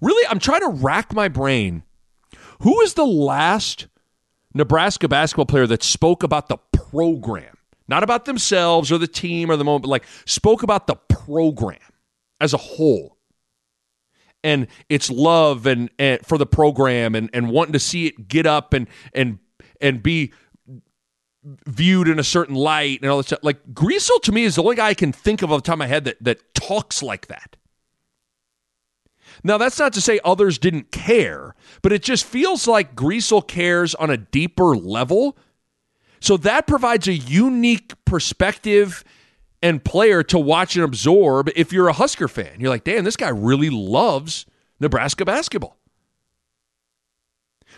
Really, 0.00 0.26
I'm 0.28 0.40
trying 0.40 0.62
to 0.62 0.68
rack 0.68 1.14
my 1.14 1.28
brain. 1.28 1.84
Who 2.60 2.80
is 2.80 2.94
the 2.94 3.06
last 3.06 3.86
Nebraska 4.54 5.08
basketball 5.08 5.46
player 5.46 5.66
that 5.66 5.82
spoke 5.82 6.22
about 6.22 6.48
the 6.48 6.58
program, 6.72 7.56
not 7.88 8.02
about 8.02 8.24
themselves 8.24 8.90
or 8.90 8.98
the 8.98 9.06
team 9.06 9.50
or 9.50 9.56
the 9.56 9.64
moment, 9.64 9.82
but 9.82 9.88
like 9.88 10.04
spoke 10.26 10.62
about 10.62 10.86
the 10.86 10.96
program 10.96 11.78
as 12.40 12.54
a 12.54 12.58
whole 12.58 13.13
and 14.44 14.68
its 14.88 15.10
love 15.10 15.66
and, 15.66 15.90
and 15.98 16.24
for 16.24 16.38
the 16.38 16.46
program 16.46 17.16
and, 17.16 17.30
and 17.32 17.50
wanting 17.50 17.72
to 17.72 17.80
see 17.80 18.06
it 18.06 18.28
get 18.28 18.46
up 18.46 18.72
and 18.72 18.86
and 19.12 19.40
and 19.80 20.02
be 20.02 20.32
viewed 21.66 22.08
in 22.08 22.18
a 22.18 22.24
certain 22.24 22.54
light 22.54 23.00
and 23.02 23.10
all 23.10 23.16
this 23.16 23.26
stuff. 23.26 23.40
Like 23.42 23.64
Griesel 23.72 24.22
to 24.22 24.32
me 24.32 24.44
is 24.44 24.54
the 24.54 24.62
only 24.62 24.76
guy 24.76 24.88
I 24.88 24.94
can 24.94 25.12
think 25.12 25.42
of 25.42 25.50
off 25.50 25.62
the 25.62 25.66
top 25.66 25.74
of 25.74 25.78
my 25.80 25.86
head 25.86 26.04
that 26.04 26.22
that 26.22 26.54
talks 26.54 27.02
like 27.02 27.26
that. 27.26 27.56
Now, 29.42 29.58
that's 29.58 29.78
not 29.78 29.92
to 29.94 30.00
say 30.00 30.20
others 30.24 30.58
didn't 30.58 30.92
care, 30.92 31.54
but 31.82 31.92
it 31.92 32.02
just 32.02 32.24
feels 32.24 32.68
like 32.68 32.94
Griesel 32.94 33.46
cares 33.46 33.94
on 33.96 34.08
a 34.08 34.16
deeper 34.16 34.76
level. 34.76 35.36
So 36.20 36.36
that 36.38 36.66
provides 36.66 37.08
a 37.08 37.14
unique 37.14 37.92
perspective 38.04 39.04
and 39.64 39.82
player 39.82 40.22
to 40.22 40.38
watch 40.38 40.76
and 40.76 40.84
absorb 40.84 41.48
if 41.56 41.72
you're 41.72 41.88
a 41.88 41.94
Husker 41.94 42.28
fan. 42.28 42.60
You're 42.60 42.68
like, 42.68 42.84
damn, 42.84 43.02
this 43.02 43.16
guy 43.16 43.30
really 43.30 43.70
loves 43.70 44.44
Nebraska 44.78 45.24
basketball. 45.24 45.78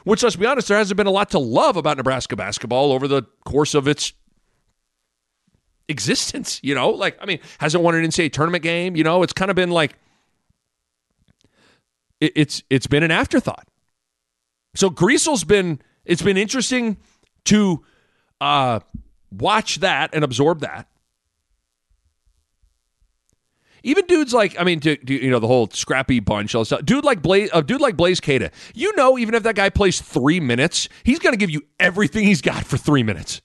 Which, 0.02 0.24
let's 0.24 0.34
be 0.34 0.46
honest, 0.46 0.66
there 0.66 0.78
hasn't 0.78 0.96
been 0.96 1.06
a 1.06 1.12
lot 1.12 1.30
to 1.30 1.38
love 1.38 1.76
about 1.76 1.96
Nebraska 1.96 2.34
basketball 2.34 2.90
over 2.90 3.06
the 3.06 3.22
course 3.44 3.72
of 3.72 3.86
its 3.86 4.14
existence. 5.88 6.58
You 6.60 6.74
know, 6.74 6.90
like, 6.90 7.18
I 7.22 7.24
mean, 7.24 7.38
hasn't 7.60 7.84
won 7.84 7.94
an 7.94 8.04
NCAA 8.04 8.32
tournament 8.32 8.64
game. 8.64 8.96
You 8.96 9.04
know, 9.04 9.22
it's 9.22 9.32
kind 9.32 9.48
of 9.48 9.54
been 9.54 9.70
like, 9.70 9.94
it, 12.20 12.32
it's 12.34 12.64
it's 12.68 12.88
been 12.88 13.04
an 13.04 13.12
afterthought. 13.12 13.68
So 14.74 14.90
Griesel's 14.90 15.44
been 15.44 15.80
it's 16.04 16.22
been 16.22 16.36
interesting 16.36 16.96
to 17.44 17.84
uh, 18.40 18.80
watch 19.30 19.76
that 19.76 20.10
and 20.12 20.24
absorb 20.24 20.60
that. 20.60 20.88
Even 23.86 24.04
dudes 24.06 24.34
like 24.34 24.58
I 24.60 24.64
mean, 24.64 24.80
to, 24.80 24.96
to, 24.96 25.14
you 25.14 25.30
know, 25.30 25.38
the 25.38 25.46
whole 25.46 25.70
scrappy 25.70 26.18
bunch, 26.18 26.56
all 26.56 26.64
stuff. 26.64 26.84
Dude 26.84 27.04
like 27.04 27.22
Blaise, 27.22 27.48
a 27.54 27.62
dude 27.62 27.80
like 27.80 27.96
Blaise 27.96 28.20
Keita. 28.20 28.50
You 28.74 28.94
know, 28.96 29.16
even 29.16 29.32
if 29.32 29.44
that 29.44 29.54
guy 29.54 29.70
plays 29.70 30.00
three 30.00 30.40
minutes, 30.40 30.88
he's 31.04 31.20
going 31.20 31.34
to 31.34 31.38
give 31.38 31.50
you 31.50 31.62
everything 31.78 32.24
he's 32.24 32.42
got 32.42 32.64
for 32.64 32.76
three 32.76 33.04
minutes. 33.04 33.40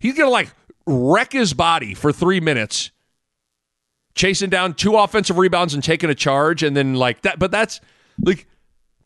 He's 0.00 0.14
going 0.16 0.28
to 0.28 0.32
like 0.32 0.54
wreck 0.86 1.30
his 1.30 1.52
body 1.52 1.92
for 1.92 2.10
three 2.10 2.40
minutes 2.40 2.90
chasing 4.14 4.48
down 4.48 4.72
two 4.72 4.96
offensive 4.96 5.36
rebounds 5.36 5.74
and 5.74 5.84
taking 5.84 6.08
a 6.08 6.14
charge 6.14 6.62
and 6.62 6.76
then 6.76 6.94
like 6.94 7.22
that 7.22 7.38
but 7.38 7.50
that's 7.50 7.80
like 8.22 8.46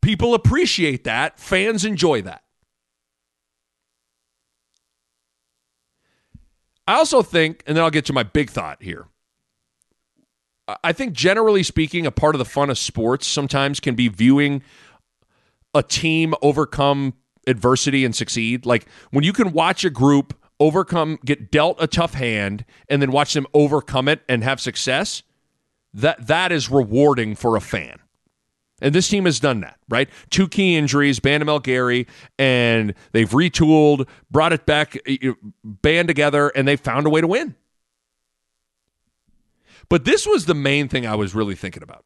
people 0.01 0.35
appreciate 0.35 1.05
that 1.05 1.39
fans 1.39 1.85
enjoy 1.85 2.21
that 2.23 2.43
i 6.89 6.95
also 6.95 7.23
think 7.23 7.63
and 7.69 7.77
then 7.77 7.85
i'll 7.85 7.91
get 7.91 8.05
to 8.05 8.13
my 8.13 8.25
big 8.25 8.51
thought 8.51 8.83
here 8.83 9.07
i 10.83 10.93
think 10.93 11.13
generally 11.13 11.63
speaking 11.63 12.07
a 12.07 12.11
part 12.11 12.35
of 12.35 12.39
the 12.39 12.45
fun 12.45 12.71
of 12.71 12.79
sports 12.79 13.27
sometimes 13.27 13.81
can 13.81 13.95
be 13.95 14.09
viewing 14.09 14.63
a 15.75 15.83
team 15.83 16.35
overcome 16.43 17.15
adversity 17.47 18.05
and 18.05 18.15
succeed 18.15 18.67
like 18.67 18.87
when 19.11 19.25
you 19.25 19.33
can 19.33 19.53
watch 19.53 19.85
a 19.85 19.91
group 19.91 20.35
overcome, 20.61 21.19
get 21.25 21.51
dealt 21.51 21.77
a 21.81 21.87
tough 21.87 22.15
hand, 22.15 22.65
and 22.89 23.03
then 23.03 23.11
watch 23.11 23.35
them 23.35 23.47
overcome 23.55 24.09
it 24.09 24.23
and 24.29 24.43
have 24.45 24.61
success, 24.61 25.23
that 25.95 26.27
that 26.27 26.53
is 26.53 26.71
rewarding 26.71 27.35
for 27.35 27.57
a 27.57 27.61
fan. 27.61 27.99
And 28.83 28.95
this 28.95 29.09
team 29.09 29.25
has 29.25 29.41
done 29.41 29.61
that, 29.61 29.79
right? 29.89 30.09
Two 30.29 30.49
key 30.49 30.77
injuries, 30.77 31.19
Bandoumel 31.19 31.63
Gary, 31.63 32.07
and 32.39 32.93
they've 33.13 33.31
retooled, 33.31 34.07
brought 34.31 34.53
it 34.53 34.67
back, 34.67 34.97
eh, 35.07 35.17
eh, 35.23 35.33
band 35.65 36.09
together, 36.09 36.49
and 36.49 36.69
they 36.69 36.77
found 36.77 37.07
a 37.07 37.11
way 37.11 37.23
to 37.23 37.27
win. 37.27 37.55
But 39.89 40.05
this 40.05 40.27
was 40.27 40.47
the 40.47 40.55
main 40.55 40.89
thing 40.89 41.07
I 41.07 41.15
was 41.15 41.35
really 41.35 41.55
thinking 41.55 41.83
about 41.83 42.05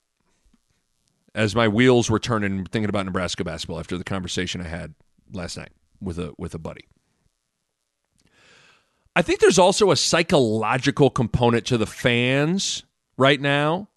as 1.34 1.54
my 1.54 1.68
wheels 1.68 2.10
were 2.10 2.18
turning, 2.18 2.64
thinking 2.66 2.88
about 2.88 3.06
Nebraska 3.06 3.44
basketball 3.44 3.78
after 3.78 3.96
the 3.96 4.04
conversation 4.04 4.60
I 4.60 4.68
had 4.68 4.94
last 5.32 5.56
night 5.56 5.70
with 6.00 6.18
a 6.18 6.32
with 6.38 6.54
a 6.54 6.58
buddy. 6.58 6.86
I 9.16 9.22
think 9.22 9.40
there's 9.40 9.58
also 9.58 9.90
a 9.90 9.96
psychological 9.96 11.10
component 11.10 11.66
to 11.66 11.78
the 11.78 11.86
fans 11.86 12.84
right 13.16 13.40
now 13.40 13.88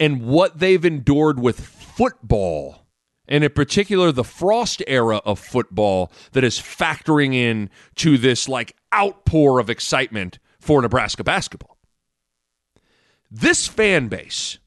and 0.00 0.22
what 0.22 0.58
they've 0.58 0.84
endured 0.84 1.40
with 1.40 1.60
football, 1.60 2.86
and 3.28 3.44
in 3.44 3.52
particular 3.52 4.12
the 4.12 4.24
Frost 4.24 4.82
era 4.86 5.18
of 5.24 5.38
football 5.38 6.12
that 6.32 6.44
is 6.44 6.58
factoring 6.58 7.34
in 7.34 7.70
to 7.96 8.18
this 8.18 8.48
like 8.48 8.76
outpour 8.94 9.58
of 9.58 9.70
excitement 9.70 10.38
for 10.58 10.82
Nebraska 10.82 11.24
basketball. 11.24 11.75
This 13.38 13.66
fan 13.66 14.08
base, 14.08 14.58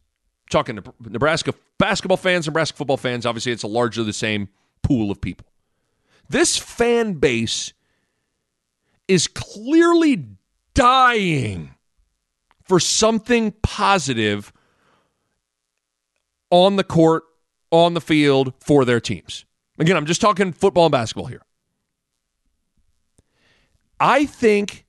talking 0.51 0.75
to 0.75 0.93
Nebraska 0.99 1.55
basketball 1.79 2.17
fans, 2.17 2.45
Nebraska 2.45 2.77
football 2.77 2.97
fans, 2.97 3.25
obviously 3.25 3.51
it's 3.51 3.63
a 3.63 3.67
largely 3.67 4.03
the 4.03 4.13
same 4.13 4.47
pool 4.83 5.09
of 5.09 5.19
people. 5.19 5.47
This 6.29 6.55
fan 6.55 7.13
base 7.13 7.73
is 9.07 9.27
clearly 9.27 10.27
dying 10.75 11.73
for 12.63 12.79
something 12.79 13.53
positive 13.63 14.53
on 16.51 16.75
the 16.75 16.83
court, 16.83 17.23
on 17.71 17.95
the 17.95 18.01
field 18.01 18.53
for 18.59 18.85
their 18.85 18.99
teams. 18.99 19.45
Again, 19.79 19.97
I'm 19.97 20.05
just 20.05 20.21
talking 20.21 20.53
football 20.53 20.85
and 20.85 20.91
basketball 20.91 21.25
here. 21.25 21.41
I 23.99 24.27
think 24.27 24.85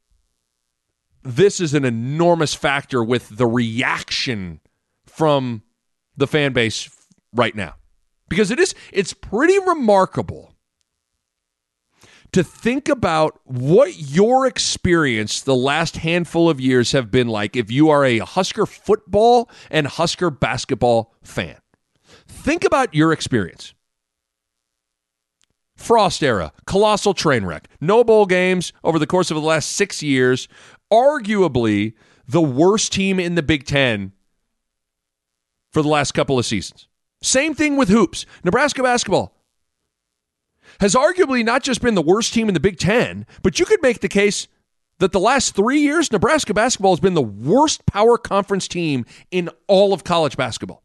this 1.22 1.60
is 1.60 1.74
an 1.74 1.84
enormous 1.84 2.54
factor 2.54 3.02
with 3.04 3.36
the 3.36 3.46
reaction 3.46 4.60
from 5.06 5.62
the 6.16 6.26
fan 6.26 6.52
base 6.52 6.88
right 7.32 7.54
now. 7.54 7.74
Because 8.28 8.50
it 8.50 8.60
is 8.60 8.74
it's 8.92 9.12
pretty 9.12 9.58
remarkable 9.58 10.54
to 12.32 12.44
think 12.44 12.88
about 12.88 13.40
what 13.44 13.96
your 13.96 14.46
experience 14.46 15.40
the 15.40 15.56
last 15.56 15.98
handful 15.98 16.48
of 16.48 16.60
years 16.60 16.92
have 16.92 17.10
been 17.10 17.26
like 17.26 17.56
if 17.56 17.70
you 17.70 17.90
are 17.90 18.04
a 18.04 18.18
Husker 18.18 18.66
football 18.66 19.50
and 19.70 19.86
Husker 19.86 20.30
basketball 20.30 21.12
fan. 21.22 21.56
Think 22.26 22.64
about 22.64 22.94
your 22.94 23.12
experience. 23.12 23.74
Frost 25.76 26.22
era, 26.22 26.52
colossal 26.66 27.14
train 27.14 27.44
wreck, 27.44 27.68
no 27.80 28.04
bowl 28.04 28.26
games 28.26 28.72
over 28.84 28.98
the 28.98 29.06
course 29.06 29.30
of 29.30 29.34
the 29.34 29.40
last 29.40 29.72
six 29.72 30.02
years, 30.02 30.46
arguably 30.92 31.94
the 32.26 32.40
worst 32.40 32.92
team 32.92 33.18
in 33.18 33.34
the 33.34 33.42
Big 33.42 33.64
Ten 33.64 34.12
for 35.72 35.82
the 35.82 35.88
last 35.88 36.12
couple 36.12 36.38
of 36.38 36.46
seasons. 36.46 36.88
Same 37.22 37.54
thing 37.54 37.76
with 37.76 37.88
hoops. 37.88 38.26
Nebraska 38.44 38.82
basketball, 38.82 39.34
has 40.80 40.94
arguably 40.94 41.44
not 41.44 41.62
just 41.62 41.82
been 41.82 41.94
the 41.94 42.02
worst 42.02 42.32
team 42.32 42.48
in 42.48 42.54
the 42.54 42.60
Big 42.60 42.78
Ten, 42.78 43.26
but 43.42 43.58
you 43.58 43.66
could 43.66 43.82
make 43.82 44.00
the 44.00 44.08
case 44.08 44.48
that 44.98 45.12
the 45.12 45.20
last 45.20 45.54
three 45.54 45.80
years, 45.80 46.12
Nebraska 46.12 46.54
basketball 46.54 46.92
has 46.92 47.00
been 47.00 47.14
the 47.14 47.22
worst 47.22 47.86
power 47.86 48.16
conference 48.18 48.68
team 48.68 49.04
in 49.30 49.50
all 49.66 49.92
of 49.92 50.04
college 50.04 50.36
basketball. 50.36 50.82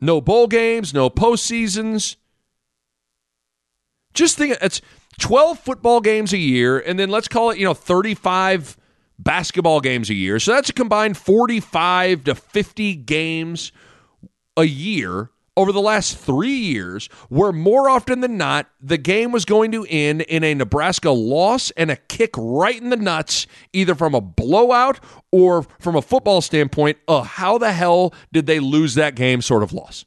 No 0.00 0.20
bowl 0.20 0.46
games, 0.46 0.94
no 0.94 1.10
postseasons. 1.10 2.16
Just 4.14 4.36
think 4.36 4.56
it's 4.60 4.80
12 5.20 5.58
football 5.58 6.00
games 6.00 6.32
a 6.32 6.38
year, 6.38 6.78
and 6.78 6.98
then 6.98 7.10
let's 7.10 7.28
call 7.28 7.50
it, 7.50 7.58
you 7.58 7.64
know, 7.64 7.74
35 7.74 8.76
basketball 9.18 9.80
games 9.80 10.10
a 10.10 10.14
year. 10.14 10.38
So 10.40 10.52
that's 10.52 10.70
a 10.70 10.72
combined 10.72 11.16
45 11.16 12.24
to 12.24 12.34
50 12.34 12.94
games 12.96 13.70
a 14.56 14.64
year 14.64 15.30
over 15.56 15.72
the 15.72 15.80
last 15.80 16.16
three 16.16 16.56
years 16.56 17.08
where 17.28 17.52
more 17.52 17.90
often 17.90 18.20
than 18.20 18.38
not, 18.38 18.68
the 18.80 18.96
game 18.96 19.30
was 19.30 19.44
going 19.44 19.72
to 19.72 19.86
end 19.88 20.22
in 20.22 20.42
a 20.42 20.54
Nebraska 20.54 21.10
loss 21.10 21.70
and 21.72 21.90
a 21.90 21.96
kick 21.96 22.30
right 22.36 22.80
in 22.80 22.90
the 22.90 22.96
nuts, 22.96 23.46
either 23.72 23.94
from 23.94 24.14
a 24.14 24.20
blowout 24.20 25.00
or 25.30 25.64
from 25.78 25.96
a 25.96 26.02
football 26.02 26.40
standpoint, 26.40 26.98
a 27.08 27.22
how 27.22 27.58
the 27.58 27.72
hell 27.72 28.14
did 28.32 28.46
they 28.46 28.58
lose 28.58 28.94
that 28.94 29.14
game 29.14 29.42
sort 29.42 29.62
of 29.62 29.72
loss. 29.72 30.04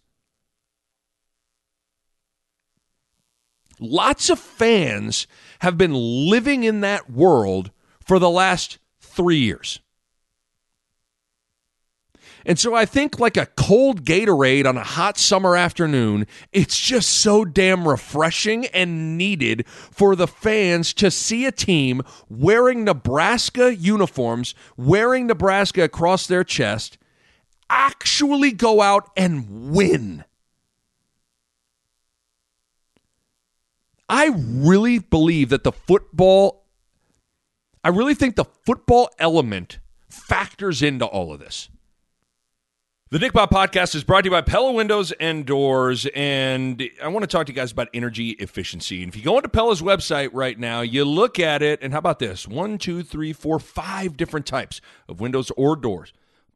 Lots 3.86 4.30
of 4.30 4.40
fans 4.40 5.28
have 5.60 5.78
been 5.78 5.94
living 5.94 6.64
in 6.64 6.82
that 6.82 7.10
world 7.10 7.72
for 8.00 8.20
the 8.20 8.30
last 8.30 8.78
three 9.00 9.40
years. 9.40 9.80
And 12.46 12.60
so 12.60 12.76
I 12.76 12.86
think 12.86 13.20
like 13.20 13.38
a 13.38 13.46
cold 13.46 14.04
Gatorade 14.04 14.66
on 14.66 14.76
a 14.76 14.84
hot 14.84 15.18
summer 15.18 15.56
afternoon, 15.56 16.28
it's 16.52 16.80
just 16.80 17.10
so 17.10 17.46
damn 17.46 17.88
refreshing 17.88 18.66
and 18.68 19.18
needed 19.18 19.66
for 19.68 20.16
the 20.16 20.28
fans 20.28 20.94
to 20.96 21.10
see 21.10 21.46
a 21.46 21.52
team 21.52 22.02
wearing 22.30 22.84
Nebraska 22.84 23.74
uniforms, 23.74 24.56
wearing 24.76 25.28
Nebraska 25.28 25.84
across 25.84 26.28
their 26.28 26.44
chest, 26.44 26.98
actually 27.70 28.52
go 28.52 28.82
out 28.82 29.10
and 29.16 29.72
win. 29.72 30.26
I 34.14 34.28
really 34.28 35.00
believe 35.00 35.50
that 35.50 35.64
the 35.64 35.72
football, 35.72 36.68
I 37.84 37.90
really 37.90 38.14
think 38.14 38.36
the 38.36 38.46
football 38.46 39.10
element 39.18 39.80
factors 40.08 40.84
into 40.84 41.08
all 41.08 41.34
of 41.34 41.40
this. 41.40 41.68
The 43.10 43.18
Nick 43.18 43.34
Bahe 43.34 43.50
podcast 43.50 43.96
is 43.96 44.04
brought 44.04 44.22
to 44.22 44.28
you 44.28 44.32
by 44.32 44.42
Pella 44.42 44.72
Windows 44.72 45.14
and 45.14 45.48
Doors, 45.48 46.06
and 46.14 46.88
I 47.02 47.08
want 47.08 47.24
to 47.24 47.28
talk 47.28 47.48
to 47.48 47.52
you 47.52 47.56
guys 47.56 47.72
about 47.72 47.88
energy 47.92 48.30
efficiency. 48.34 49.02
And 49.02 49.12
if 49.12 49.18
you 49.18 49.24
go 49.24 49.38
into 49.38 49.50
Pella's 49.50 49.82
website 49.82 50.30
right 50.32 50.60
now, 50.60 50.82
you 50.82 51.06
look 51.06 51.40
at 51.40 51.64
it, 51.64 51.80
and 51.82 51.92
how 51.92 51.98
about 51.98 52.20
this? 52.20 52.48
One, 52.48 52.78
two, 52.78 53.02
three, 53.02 53.34
four, 53.34 53.58
five 53.58 54.16
different 54.16 54.46
types 54.46 54.80
of 55.10 55.22
windows 55.22 55.52
or 55.58 55.76
doors 55.76 56.14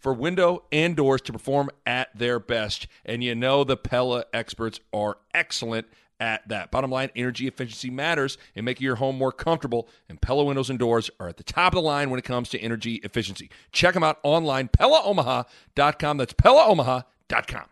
for 0.00 0.12
window 0.12 0.64
and 0.72 0.96
doors 0.96 1.20
to 1.22 1.32
perform 1.32 1.70
at 1.86 2.16
their 2.16 2.38
best. 2.38 2.86
And 3.04 3.22
you 3.22 3.34
know 3.34 3.64
the 3.64 3.76
Pella 3.76 4.24
experts 4.32 4.80
are 4.92 5.18
excellent 5.34 5.86
at 6.20 6.48
that. 6.48 6.70
Bottom 6.70 6.90
line, 6.90 7.10
energy 7.14 7.46
efficiency 7.46 7.90
matters 7.90 8.38
in 8.54 8.64
making 8.64 8.84
your 8.84 8.96
home 8.96 9.16
more 9.16 9.32
comfortable, 9.32 9.88
and 10.08 10.20
Pella 10.20 10.44
windows 10.44 10.70
and 10.70 10.78
doors 10.78 11.10
are 11.20 11.28
at 11.28 11.36
the 11.36 11.44
top 11.44 11.72
of 11.72 11.76
the 11.76 11.82
line 11.82 12.10
when 12.10 12.18
it 12.18 12.24
comes 12.24 12.48
to 12.50 12.60
energy 12.60 12.96
efficiency. 13.04 13.50
Check 13.72 13.94
them 13.94 14.02
out 14.02 14.18
online, 14.22 14.68
PellaOmaha.com. 14.68 16.16
That's 16.16 16.34
PellaOmaha.com. 16.34 17.64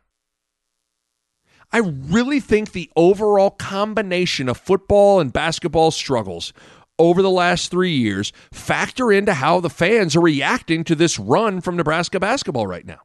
I 1.72 1.78
really 1.78 2.38
think 2.38 2.72
the 2.72 2.90
overall 2.94 3.50
combination 3.50 4.48
of 4.48 4.56
football 4.56 5.18
and 5.18 5.32
basketball 5.32 5.90
struggles 5.90 6.52
over 6.98 7.22
the 7.22 7.30
last 7.30 7.70
three 7.70 7.94
years 7.94 8.32
factor 8.52 9.12
into 9.12 9.34
how 9.34 9.60
the 9.60 9.70
fans 9.70 10.16
are 10.16 10.20
reacting 10.20 10.84
to 10.84 10.94
this 10.94 11.18
run 11.18 11.60
from 11.60 11.76
Nebraska 11.76 12.18
basketball 12.18 12.66
right 12.66 12.86
now. 12.86 13.00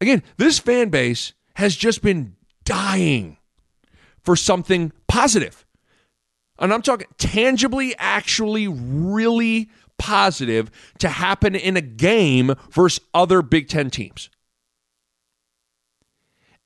Again, 0.00 0.22
this 0.36 0.58
fan 0.58 0.88
base 0.88 1.32
has 1.54 1.76
just 1.76 2.02
been 2.02 2.36
dying 2.64 3.36
for 4.22 4.36
something 4.36 4.92
positive. 5.08 5.66
And 6.58 6.72
I'm 6.72 6.82
talking 6.82 7.08
tangibly, 7.18 7.94
actually, 7.98 8.68
really 8.68 9.70
positive 9.98 10.70
to 10.98 11.08
happen 11.08 11.54
in 11.54 11.76
a 11.76 11.82
game 11.82 12.54
versus 12.70 13.04
other 13.12 13.42
Big 13.42 13.68
Ten 13.68 13.90
teams 13.90 14.30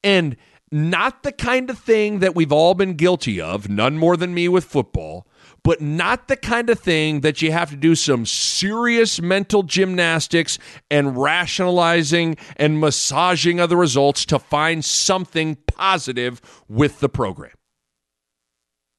and 0.05 0.37
not 0.71 1.23
the 1.23 1.33
kind 1.33 1.71
of 1.71 1.79
thing 1.79 2.21
that 2.21 2.35
we've 2.35 2.53
all 2.53 2.75
been 2.75 2.95
guilty 2.95 3.41
of, 3.41 3.69
none 3.69 3.99
more 3.99 4.17
than 4.17 4.35
me 4.35 4.49
with 4.49 4.65
football, 4.65 5.27
but 5.65 5.81
not 5.81 6.29
the 6.29 6.37
kind 6.37 6.71
of 6.71 6.79
thing 6.79 7.23
that 7.23 7.43
you 7.43 7.51
have 7.51 7.71
to 7.71 7.77
do 7.77 7.97
some 7.97 8.25
serious 8.25 9.21
mental 9.21 9.65
gymnastics 9.65 10.59
and 10.91 11.17
rationalizing 11.17 12.37
and 12.57 12.79
massaging 12.79 13.59
of 13.59 13.71
the 13.71 13.77
results 13.77 14.25
to 14.27 14.39
find 14.39 14.85
something 14.85 15.57
positive 15.67 16.41
with 16.69 17.01
the 17.01 17.09
program. 17.09 17.51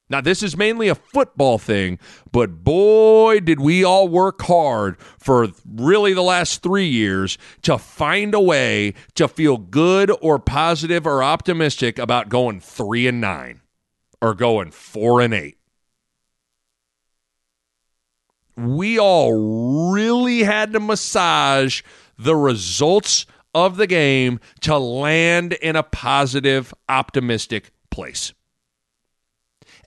Now, 0.08 0.20
this 0.20 0.42
is 0.42 0.56
mainly 0.56 0.86
a 0.86 0.94
football 0.94 1.58
thing, 1.58 1.98
but 2.30 2.62
boy, 2.62 3.40
did 3.40 3.58
we 3.58 3.82
all 3.82 4.06
work 4.06 4.42
hard 4.42 5.00
for 5.18 5.48
really 5.64 6.12
the 6.12 6.22
last 6.22 6.62
three 6.62 6.86
years 6.86 7.38
to 7.62 7.76
find 7.76 8.32
a 8.32 8.40
way 8.40 8.94
to 9.14 9.26
feel 9.26 9.56
good 9.56 10.12
or 10.20 10.38
positive 10.38 11.08
or 11.08 11.24
optimistic 11.24 11.98
about 11.98 12.28
going 12.28 12.60
three 12.60 13.08
and 13.08 13.20
nine 13.20 13.62
or 14.20 14.34
going 14.34 14.70
four 14.70 15.20
and 15.20 15.34
eight. 15.34 15.55
We 18.56 18.98
all 18.98 19.92
really 19.92 20.44
had 20.44 20.72
to 20.72 20.80
massage 20.80 21.82
the 22.18 22.36
results 22.36 23.26
of 23.54 23.76
the 23.76 23.86
game 23.86 24.40
to 24.60 24.78
land 24.78 25.52
in 25.54 25.76
a 25.76 25.82
positive, 25.82 26.72
optimistic 26.88 27.70
place. 27.90 28.32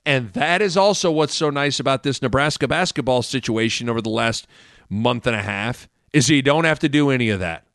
And 0.06 0.32
that 0.32 0.62
is 0.62 0.76
also 0.76 1.10
what's 1.10 1.34
so 1.34 1.50
nice 1.50 1.78
about 1.78 2.02
this 2.02 2.22
Nebraska 2.22 2.66
basketball 2.66 3.22
situation 3.22 3.88
over 3.88 4.00
the 4.00 4.08
last 4.08 4.46
month 4.88 5.26
and 5.26 5.36
a 5.36 5.42
half 5.42 5.88
is 6.12 6.28
you 6.28 6.42
don't 6.42 6.64
have 6.64 6.78
to 6.80 6.88
do 6.88 7.10
any 7.10 7.28
of 7.30 7.40
that. 7.40 7.66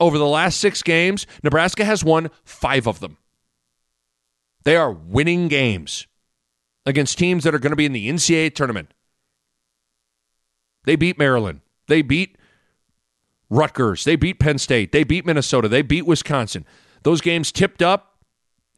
Over 0.00 0.16
the 0.16 0.26
last 0.26 0.58
6 0.60 0.82
games, 0.82 1.26
Nebraska 1.42 1.84
has 1.84 2.02
won 2.02 2.30
5 2.44 2.86
of 2.88 3.00
them. 3.00 3.18
They 4.64 4.76
are 4.76 4.90
winning 4.90 5.48
games 5.48 6.06
against 6.86 7.18
teams 7.18 7.44
that 7.44 7.54
are 7.54 7.58
going 7.58 7.70
to 7.70 7.76
be 7.76 7.86
in 7.86 7.92
the 7.92 8.08
NCAA 8.08 8.54
tournament. 8.54 8.92
They 10.90 10.96
beat 10.96 11.18
Maryland. 11.20 11.60
They 11.86 12.02
beat 12.02 12.36
Rutgers. 13.48 14.02
They 14.02 14.16
beat 14.16 14.40
Penn 14.40 14.58
State. 14.58 14.90
They 14.90 15.04
beat 15.04 15.24
Minnesota. 15.24 15.68
They 15.68 15.82
beat 15.82 16.04
Wisconsin. 16.04 16.66
Those 17.04 17.20
games 17.20 17.52
tipped 17.52 17.80
up 17.80 18.18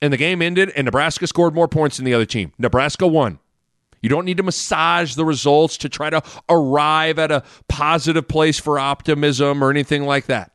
and 0.02 0.12
the 0.12 0.18
game 0.18 0.42
ended, 0.42 0.70
and 0.76 0.84
Nebraska 0.84 1.26
scored 1.26 1.54
more 1.54 1.68
points 1.68 1.96
than 1.96 2.04
the 2.04 2.12
other 2.12 2.26
team. 2.26 2.52
Nebraska 2.58 3.06
won. 3.06 3.38
You 4.02 4.10
don't 4.10 4.26
need 4.26 4.36
to 4.36 4.42
massage 4.42 5.14
the 5.14 5.24
results 5.24 5.78
to 5.78 5.88
try 5.88 6.10
to 6.10 6.22
arrive 6.50 7.18
at 7.18 7.32
a 7.32 7.44
positive 7.66 8.28
place 8.28 8.60
for 8.60 8.78
optimism 8.78 9.64
or 9.64 9.70
anything 9.70 10.04
like 10.04 10.26
that. 10.26 10.52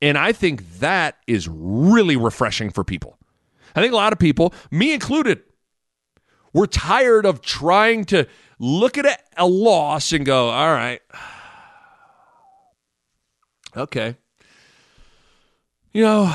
And 0.00 0.16
I 0.16 0.32
think 0.32 0.78
that 0.78 1.18
is 1.26 1.48
really 1.52 2.16
refreshing 2.16 2.70
for 2.70 2.82
people. 2.82 3.18
I 3.76 3.82
think 3.82 3.92
a 3.92 3.96
lot 3.96 4.14
of 4.14 4.18
people, 4.18 4.54
me 4.70 4.94
included, 4.94 5.42
we're 6.54 6.64
tired 6.64 7.26
of 7.26 7.42
trying 7.42 8.06
to 8.06 8.26
look 8.62 8.96
at 8.96 9.20
a, 9.36 9.44
loss 9.44 10.12
and 10.12 10.24
go, 10.24 10.48
all 10.48 10.72
right, 10.72 11.00
okay. 13.76 14.16
You 15.92 16.02
know, 16.02 16.22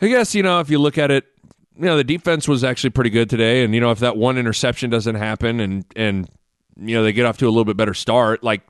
I 0.00 0.08
guess, 0.08 0.34
you 0.34 0.42
know, 0.42 0.60
if 0.60 0.70
you 0.70 0.78
look 0.78 0.98
at 0.98 1.10
it, 1.10 1.26
you 1.76 1.84
know, 1.84 1.98
the 1.98 2.04
defense 2.04 2.48
was 2.48 2.64
actually 2.64 2.90
pretty 2.90 3.10
good 3.10 3.28
today. 3.28 3.62
And, 3.62 3.74
you 3.74 3.80
know, 3.80 3.90
if 3.90 3.98
that 3.98 4.16
one 4.16 4.38
interception 4.38 4.88
doesn't 4.88 5.16
happen 5.16 5.60
and, 5.60 5.84
and, 5.94 6.28
you 6.76 6.96
know, 6.96 7.02
they 7.02 7.12
get 7.12 7.26
off 7.26 7.36
to 7.38 7.46
a 7.46 7.50
little 7.50 7.66
bit 7.66 7.76
better 7.76 7.94
start, 7.94 8.42
like, 8.42 8.62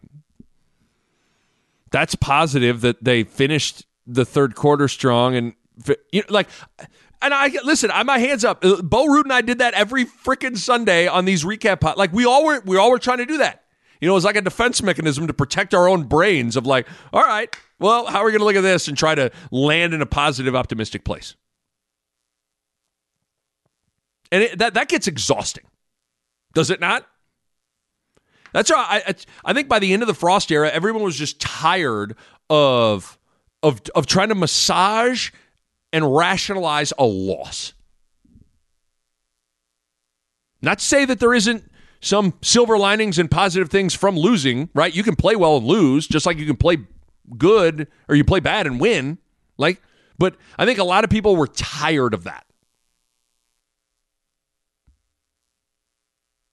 that's 1.93 2.17
positive 2.17 2.81
that 2.81 3.03
they 3.03 3.23
finished 3.23 3.87
the 4.07 4.25
third 4.25 4.57
quarter 4.57 4.89
strong. 4.89 5.37
And, 5.37 5.55
you 6.13 6.23
know, 6.23 6.27
like, 6.31 6.49
and 7.23 7.35
I 7.35 7.49
listen. 7.65 7.91
I 7.91 8.03
my 8.03 8.19
hands 8.19 8.45
up. 8.45 8.65
Uh, 8.65 8.83
Bo 8.83 9.07
Ruud 9.07 9.25
and 9.25 9.33
I 9.33 9.41
did 9.41 9.59
that 9.59 9.75
every 9.75 10.05
freaking 10.05 10.57
Sunday 10.57 11.07
on 11.07 11.25
these 11.25 11.45
recap. 11.45 11.81
Pot. 11.81 11.99
Like 11.99 12.13
we 12.13 12.25
all 12.25 12.45
were, 12.45 12.61
we 12.65 12.77
all 12.77 12.91
were 12.91 12.99
trying 12.99 13.19
to 13.19 13.27
do 13.27 13.39
that. 13.39 13.65
You 14.01 14.07
know, 14.07 14.13
it 14.13 14.17
was 14.17 14.25
like 14.25 14.37
a 14.37 14.43
defense 14.43 14.83
mechanism 14.83 15.27
to 15.27 15.35
protect 15.35 15.75
our 15.75 15.89
own 15.89 16.05
brains. 16.05 16.57
Of 16.57 16.67
like, 16.67 16.87
all 17.13 17.23
right, 17.23 17.55
well, 17.79 18.07
how 18.07 18.21
are 18.21 18.27
we 18.27 18.33
going 18.33 18.41
to 18.41 18.45
look 18.45 18.57
at 18.57 18.63
this 18.63 18.89
and 18.89 18.97
try 18.97 19.15
to 19.15 19.31
land 19.51 19.95
in 19.95 20.03
a 20.03 20.07
positive, 20.07 20.55
optimistic 20.55 21.05
place? 21.05 21.35
And 24.31 24.43
it, 24.43 24.59
that 24.59 24.75
that 24.75 24.89
gets 24.89 25.07
exhausting, 25.07 25.65
does 26.53 26.71
it 26.71 26.81
not? 26.81 27.07
That's 28.53 28.71
why 28.71 29.03
I, 29.07 29.15
I 29.45 29.53
think 29.53 29.69
by 29.69 29.79
the 29.79 29.93
end 29.93 30.03
of 30.03 30.09
the 30.09 30.15
Frost 30.15 30.51
era, 30.51 30.71
everyone 30.71 31.03
was 31.03 31.17
just 31.17 31.41
tired 31.41 32.17
of 32.51 33.19
of 33.63 33.81
of 33.95 34.07
trying 34.07 34.29
to 34.29 34.35
massage 34.35 35.31
and 35.97 36.15
rationalize 36.15 36.93
a 36.99 37.07
loss. 37.07 37.73
Not 40.61 40.81
to 40.81 40.85
say 40.85 41.07
that 41.07 41.21
there 41.21 41.33
isn't 41.33 41.73
some 42.03 42.35
silver 42.43 42.77
linings 42.77 43.19
and 43.19 43.31
positive 43.31 43.71
things 43.71 43.95
from 43.95 44.15
losing, 44.15 44.69
right? 44.75 44.95
You 44.95 45.03
can 45.03 45.17
play 45.17 45.37
well 45.37 45.57
and 45.57 45.65
lose, 45.67 46.07
just 46.07 46.27
like 46.27 46.37
you 46.37 46.45
can 46.45 46.57
play 46.57 46.77
good 47.39 47.89
or 48.11 48.15
you 48.15 48.25
play 48.25 48.41
bad 48.41 48.67
and 48.67 48.79
win. 48.79 49.17
Like, 49.57 49.81
but 50.19 50.37
I 50.59 50.67
think 50.67 50.79
a 50.79 50.85
lot 50.85 51.03
of 51.03 51.09
people 51.09 51.35
were 51.35 51.47
tired 51.47 52.13
of 52.13 52.25
that. 52.25 52.45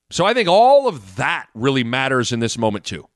So 0.09 0.23
I 0.23 0.33
think 0.33 0.47
all 0.47 0.87
of 0.87 1.17
that 1.17 1.47
really 1.53 1.83
matters 1.83 2.31
in 2.31 2.39
this 2.39 2.57
moment 2.57 2.85
too. 2.85 3.09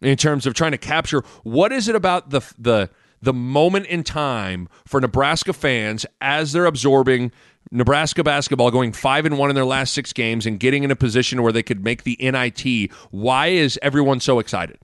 In 0.00 0.16
terms 0.16 0.46
of 0.46 0.54
trying 0.54 0.70
to 0.70 0.78
capture 0.78 1.24
what 1.42 1.72
is 1.72 1.88
it 1.88 1.96
about 1.96 2.30
the 2.30 2.42
the 2.56 2.90
the 3.24 3.32
moment 3.32 3.86
in 3.86 4.04
time 4.04 4.68
for 4.86 5.00
Nebraska 5.00 5.52
fans 5.52 6.06
as 6.20 6.52
they're 6.52 6.66
absorbing 6.66 7.32
Nebraska 7.70 8.22
basketball 8.22 8.70
going 8.70 8.92
5 8.92 9.26
and 9.26 9.38
1 9.38 9.50
in 9.50 9.54
their 9.54 9.64
last 9.64 9.94
6 9.94 10.12
games 10.12 10.46
and 10.46 10.60
getting 10.60 10.84
in 10.84 10.90
a 10.90 10.96
position 10.96 11.42
where 11.42 11.52
they 11.52 11.62
could 11.62 11.82
make 11.82 12.04
the 12.04 12.16
NIT. 12.20 12.92
Why 13.10 13.48
is 13.48 13.78
everyone 13.82 14.20
so 14.20 14.38
excited? 14.38 14.78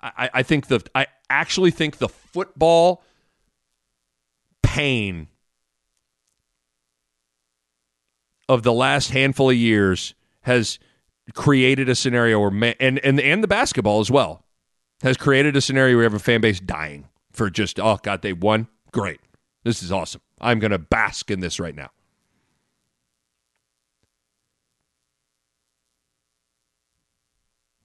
I, 0.00 0.30
I 0.32 0.42
think 0.44 0.68
the 0.68 0.80
I 0.94 1.08
actually 1.28 1.72
think 1.72 1.98
the 1.98 2.08
football 2.08 3.02
pain 4.62 5.26
of 8.48 8.62
the 8.62 8.72
last 8.72 9.10
handful 9.10 9.50
of 9.50 9.56
years 9.56 10.14
has 10.42 10.78
created 11.34 11.88
a 11.88 11.94
scenario 11.94 12.40
where 12.40 12.74
and 12.80 12.98
and 12.98 13.20
and 13.20 13.42
the 13.42 13.48
basketball 13.48 14.00
as 14.00 14.10
well 14.10 14.44
has 15.02 15.16
created 15.16 15.56
a 15.56 15.60
scenario 15.60 15.94
where 15.96 16.02
you 16.02 16.10
have 16.10 16.14
a 16.14 16.18
fan 16.18 16.40
base 16.40 16.60
dying 16.60 17.08
for 17.32 17.50
just 17.50 17.78
oh 17.78 17.98
god 18.02 18.22
they 18.22 18.32
won 18.32 18.66
great 18.92 19.20
this 19.64 19.82
is 19.82 19.92
awesome 19.92 20.20
I'm 20.40 20.60
to 20.60 20.78
bask 20.78 21.30
in 21.30 21.40
this 21.40 21.58
right 21.58 21.74
now. 21.74 21.90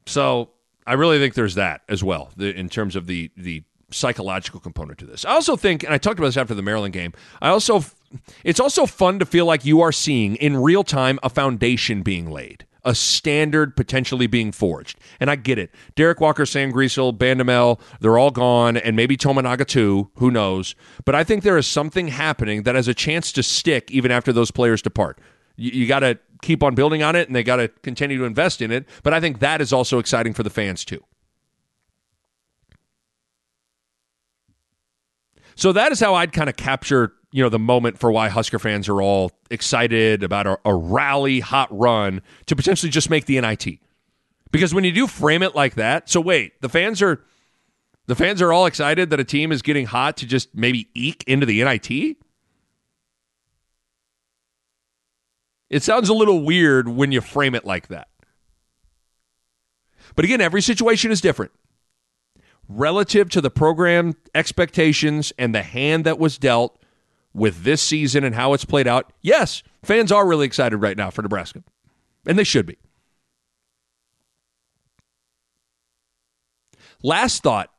So 0.06 0.49
I 0.86 0.93
really 0.93 1.17
think 1.17 1.34
there's 1.34 1.56
that 1.56 1.82
as 1.88 2.03
well 2.03 2.29
in 2.38 2.69
terms 2.69 2.95
of 2.95 3.08
the 3.08 3.32
the 3.38 3.63
psychological 3.89 4.60
component 4.60 4.99
to 4.99 5.06
this. 5.06 5.23
I 5.23 5.32
also 5.32 5.56
think, 5.56 5.84
and 5.84 5.93
I 5.93 5.97
talked 5.97 6.19
about 6.19 6.27
this 6.27 6.38
after 6.38 6.56
the 6.56 6.63
Maryland 6.63 6.93
game. 6.93 7.13
I 7.41 7.49
also, 7.49 7.86
it's 8.43 8.60
also 8.60 8.88
fun 8.88 9.19
to 9.19 9.25
feel 9.25 9.45
like 9.45 9.65
you 9.65 9.82
are 9.82 9.91
seeing 9.91 10.36
in 10.38 10.58
real 10.58 10.84
time 10.84 11.19
a 11.21 11.29
foundation 11.29 12.01
being 12.01 12.29
laid, 12.29 12.65
a 12.86 12.93
standard 12.93 13.76
potentially 13.76 14.28
being 14.28 14.52
forged. 14.52 15.00
And 15.19 15.30
I 15.30 15.36
get 15.36 15.58
it. 15.58 15.72
Derek 15.96 16.19
Walker, 16.19 16.46
Sam 16.46 16.72
Griesel, 16.72 17.17
Bandoumel, 17.17 17.80
they're 18.00 18.17
all 18.17 18.32
gone, 18.32 18.78
and 18.78 18.96
maybe 18.96 19.15
Tominaga 19.17 19.65
too. 19.65 20.12
Who 20.15 20.32
knows? 20.32 20.76
But 21.06 21.15
I 21.15 21.24
think 21.24 21.43
there 21.43 21.58
is 21.58 21.67
something 21.67 22.10
happening 22.10 22.63
that 22.63 22.76
has 22.76 22.88
a 22.88 22.93
chance 22.93 23.32
to 23.34 23.43
stick 23.43 23.89
even 23.91 24.12
after 24.12 24.34
those 24.34 24.52
players 24.52 24.82
depart. 24.82 25.19
You, 25.56 25.72
you 25.72 25.88
got 25.88 26.00
to 26.00 26.19
keep 26.41 26.62
on 26.62 26.76
building 26.76 27.02
on 27.02 27.15
it 27.15 27.28
and 27.28 27.36
they 27.36 27.43
got 27.43 27.56
to 27.58 27.67
continue 27.67 28.17
to 28.17 28.26
invest 28.26 28.62
in 28.62 28.72
it. 28.72 28.86
But 29.02 29.13
I 29.13 29.19
think 29.19 29.39
that 29.39 29.62
is 29.62 29.72
also 29.72 29.98
exciting 29.98 30.34
for 30.34 30.43
the 30.43 30.50
fans 30.50 30.84
too. 30.86 31.04
So 35.56 35.72
that 35.72 35.91
is 35.91 36.00
how 36.00 36.15
I'd 36.15 36.34
kind 36.34 36.50
of 36.50 36.56
capture, 36.56 37.13
you 37.34 37.41
know, 37.41 37.50
the 37.50 37.58
moment 37.58 37.98
for 37.98 38.12
why 38.12 38.30
Husker 38.30 38.60
fans 38.60 38.88
are 38.88 39.02
all 39.02 39.32
excited 39.50 40.22
about 40.22 40.46
a, 40.46 40.60
a 40.65 40.76
rally 40.76 41.39
hot 41.39 41.67
run 41.72 42.22
to 42.46 42.56
potentially 42.56 42.91
just 42.91 43.10
make 43.10 43.26
the 43.26 43.41
NIT. 43.41 43.80
Because 44.52 44.72
when 44.72 44.84
you 44.84 44.91
do 44.91 45.08
frame 45.08 45.41
it 45.41 45.56
like 45.56 45.74
that, 45.74 46.08
so 46.08 46.22
wait, 46.22 46.62
the 46.62 46.69
fans 46.69 47.02
are 47.02 47.24
the 48.06 48.13
fans 48.13 48.39
are 48.39 48.54
all 48.54 48.67
excited 48.67 49.10
that 49.10 49.19
a 49.19 49.24
team 49.24 49.52
is 49.52 49.63
getting 49.63 49.88
hot 49.88 50.17
to 50.17 50.28
just 50.28 50.54
maybe 50.54 50.89
eke 50.93 51.24
into 51.26 51.48
the 51.48 51.63
NIT? 51.63 52.17
It 55.72 55.82
sounds 55.82 56.10
a 56.10 56.13
little 56.13 56.43
weird 56.43 56.88
when 56.88 57.12
you 57.12 57.19
frame 57.19 57.56
it 57.56 57.65
like 57.65 57.88
that. 57.88 58.10
But 60.15 60.24
again, 60.24 60.39
every 60.39 60.62
situation 60.62 61.10
is 61.10 61.19
different. 61.19 61.52
Relative 62.69 63.28
to 63.32 63.41
the 63.41 63.50
program 63.50 64.13
expectations 64.36 65.34
and 65.39 65.56
the 65.56 65.63
hand 65.63 66.06
that 66.06 66.19
was 66.19 66.38
dealt 66.38 66.78
with 67.34 67.63
this 67.63 67.82
season 67.82 68.24
and 68.24 68.36
how 68.36 68.54
it's 68.54 68.65
played 68.65 68.88
out, 68.88 69.12
yes, 69.22 69.63
fans 69.84 70.12
are 70.12 70.28
really 70.28 70.46
excited 70.46 70.78
right 70.78 70.98
now 70.98 71.10
for 71.10 71.22
Nebraska. 71.22 71.63
And 72.26 72.38
they 72.38 72.43
should 72.43 72.65
be. 72.65 72.78
Last 77.02 77.43
thought. 77.43 77.69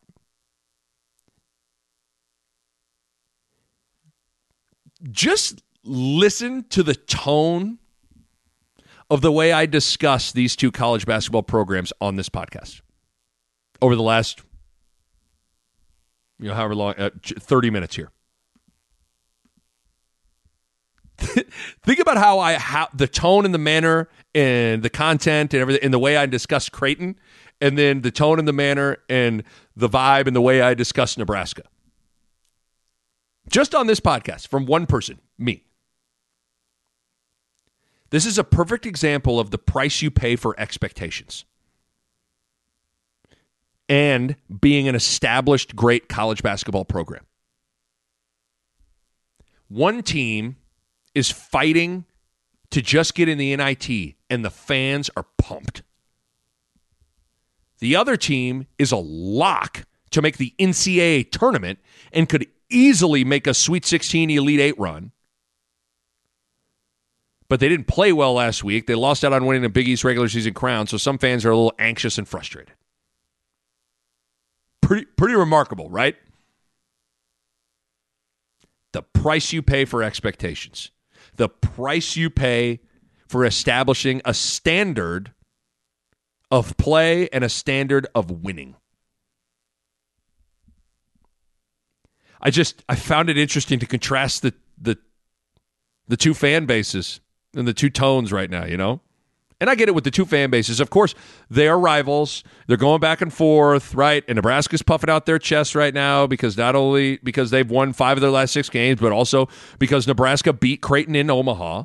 Just 5.10 5.62
listen 5.82 6.64
to 6.70 6.82
the 6.82 6.94
tone 6.94 7.78
of 9.10 9.20
the 9.20 9.32
way 9.32 9.52
I 9.52 9.66
discuss 9.66 10.32
these 10.32 10.56
two 10.56 10.70
college 10.72 11.06
basketball 11.06 11.42
programs 11.42 11.92
on 12.00 12.16
this 12.16 12.28
podcast 12.28 12.80
over 13.82 13.94
the 13.94 14.02
last, 14.02 14.40
you 16.38 16.48
know, 16.48 16.54
however 16.54 16.74
long, 16.74 16.94
uh, 16.96 17.10
30 17.22 17.70
minutes 17.70 17.96
here. 17.96 18.10
Think 21.82 22.00
about 22.00 22.16
how 22.16 22.38
I 22.38 22.54
how 22.54 22.88
the 22.94 23.08
tone 23.08 23.44
and 23.44 23.54
the 23.54 23.58
manner 23.58 24.08
and 24.34 24.82
the 24.82 24.90
content 24.90 25.54
and 25.54 25.60
everything 25.60 25.84
and 25.84 25.94
the 25.94 25.98
way 25.98 26.16
I 26.16 26.26
discuss 26.26 26.68
Creighton 26.68 27.16
and 27.60 27.78
then 27.78 28.02
the 28.02 28.10
tone 28.10 28.38
and 28.38 28.46
the 28.48 28.52
manner 28.52 28.98
and 29.08 29.42
the 29.76 29.88
vibe 29.88 30.26
and 30.26 30.34
the 30.34 30.40
way 30.40 30.60
I 30.60 30.74
discuss 30.74 31.16
Nebraska. 31.16 31.62
Just 33.48 33.74
on 33.74 33.86
this 33.86 34.00
podcast 34.00 34.48
from 34.48 34.66
one 34.66 34.86
person, 34.86 35.20
me. 35.38 35.64
This 38.10 38.26
is 38.26 38.38
a 38.38 38.44
perfect 38.44 38.86
example 38.86 39.40
of 39.40 39.50
the 39.50 39.58
price 39.58 40.02
you 40.02 40.10
pay 40.10 40.36
for 40.36 40.58
expectations 40.58 41.44
and 43.88 44.36
being 44.60 44.88
an 44.88 44.94
established 44.94 45.76
great 45.76 46.08
college 46.08 46.42
basketball 46.42 46.84
program. 46.84 47.24
One 49.68 50.02
team 50.02 50.56
is 51.14 51.30
fighting 51.30 52.04
to 52.70 52.82
just 52.82 53.14
get 53.14 53.28
in 53.28 53.38
the 53.38 53.54
NIT, 53.56 54.16
and 54.28 54.44
the 54.44 54.50
fans 54.50 55.10
are 55.16 55.26
pumped. 55.38 55.82
The 57.78 57.96
other 57.96 58.16
team 58.16 58.66
is 58.78 58.92
a 58.92 58.96
lock 58.96 59.84
to 60.10 60.22
make 60.22 60.38
the 60.38 60.54
NCAA 60.58 61.30
tournament 61.30 61.78
and 62.12 62.28
could 62.28 62.46
easily 62.70 63.24
make 63.24 63.46
a 63.46 63.54
Sweet 63.54 63.84
16 63.84 64.30
Elite 64.30 64.60
8 64.60 64.78
run 64.78 65.12
but 67.48 67.60
they 67.60 67.68
didn't 67.68 67.86
play 67.86 68.12
well 68.12 68.34
last 68.34 68.64
week. 68.64 68.86
They 68.86 68.94
lost 68.94 69.24
out 69.24 69.32
on 69.32 69.46
winning 69.46 69.62
the 69.62 69.68
Big 69.68 69.86
East 69.88 70.04
regular 70.04 70.28
season 70.28 70.54
crown, 70.54 70.86
so 70.86 70.96
some 70.96 71.18
fans 71.18 71.44
are 71.44 71.50
a 71.50 71.56
little 71.56 71.74
anxious 71.78 72.18
and 72.18 72.26
frustrated. 72.26 72.74
Pretty, 74.80 75.04
pretty 75.04 75.34
remarkable, 75.34 75.88
right? 75.88 76.16
The 78.92 79.02
price 79.02 79.52
you 79.52 79.62
pay 79.62 79.84
for 79.84 80.02
expectations, 80.02 80.90
the 81.36 81.48
price 81.48 82.16
you 82.16 82.30
pay 82.30 82.80
for 83.26 83.44
establishing 83.44 84.20
a 84.24 84.34
standard 84.34 85.32
of 86.50 86.76
play 86.76 87.28
and 87.30 87.42
a 87.42 87.48
standard 87.48 88.06
of 88.14 88.30
winning. 88.30 88.76
I 92.40 92.50
just 92.50 92.84
I 92.88 92.94
found 92.94 93.30
it 93.30 93.38
interesting 93.38 93.78
to 93.78 93.86
contrast 93.86 94.42
the 94.42 94.54
the 94.80 94.98
the 96.06 96.16
two 96.16 96.34
fan 96.34 96.66
bases 96.66 97.20
and 97.56 97.66
the 97.66 97.72
two 97.72 97.90
tones 97.90 98.32
right 98.32 98.50
now, 98.50 98.66
you 98.66 98.76
know? 98.76 99.00
And 99.64 99.70
I 99.70 99.76
get 99.76 99.88
it 99.88 99.94
with 99.94 100.04
the 100.04 100.10
two 100.10 100.26
fan 100.26 100.50
bases. 100.50 100.78
Of 100.78 100.90
course, 100.90 101.14
they 101.48 101.68
are 101.68 101.78
rivals. 101.78 102.44
They're 102.66 102.76
going 102.76 103.00
back 103.00 103.22
and 103.22 103.32
forth, 103.32 103.94
right? 103.94 104.22
And 104.28 104.36
Nebraska's 104.36 104.82
puffing 104.82 105.08
out 105.08 105.24
their 105.24 105.38
chest 105.38 105.74
right 105.74 105.94
now 105.94 106.26
because 106.26 106.58
not 106.58 106.76
only 106.76 107.16
because 107.24 107.48
they've 107.48 107.70
won 107.70 107.94
five 107.94 108.18
of 108.18 108.20
their 108.20 108.30
last 108.30 108.52
six 108.52 108.68
games, 108.68 109.00
but 109.00 109.10
also 109.10 109.48
because 109.78 110.06
Nebraska 110.06 110.52
beat 110.52 110.82
Creighton 110.82 111.16
in 111.16 111.30
Omaha. 111.30 111.84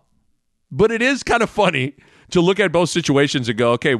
But 0.70 0.92
it 0.92 1.02
is 1.02 1.24
kind 1.24 1.42
of 1.42 1.50
funny 1.50 1.96
to 2.32 2.42
look 2.42 2.60
at 2.60 2.70
both 2.74 2.89
situations 2.89 3.48
and 3.48 3.58
go, 3.58 3.72
okay, 3.72 3.96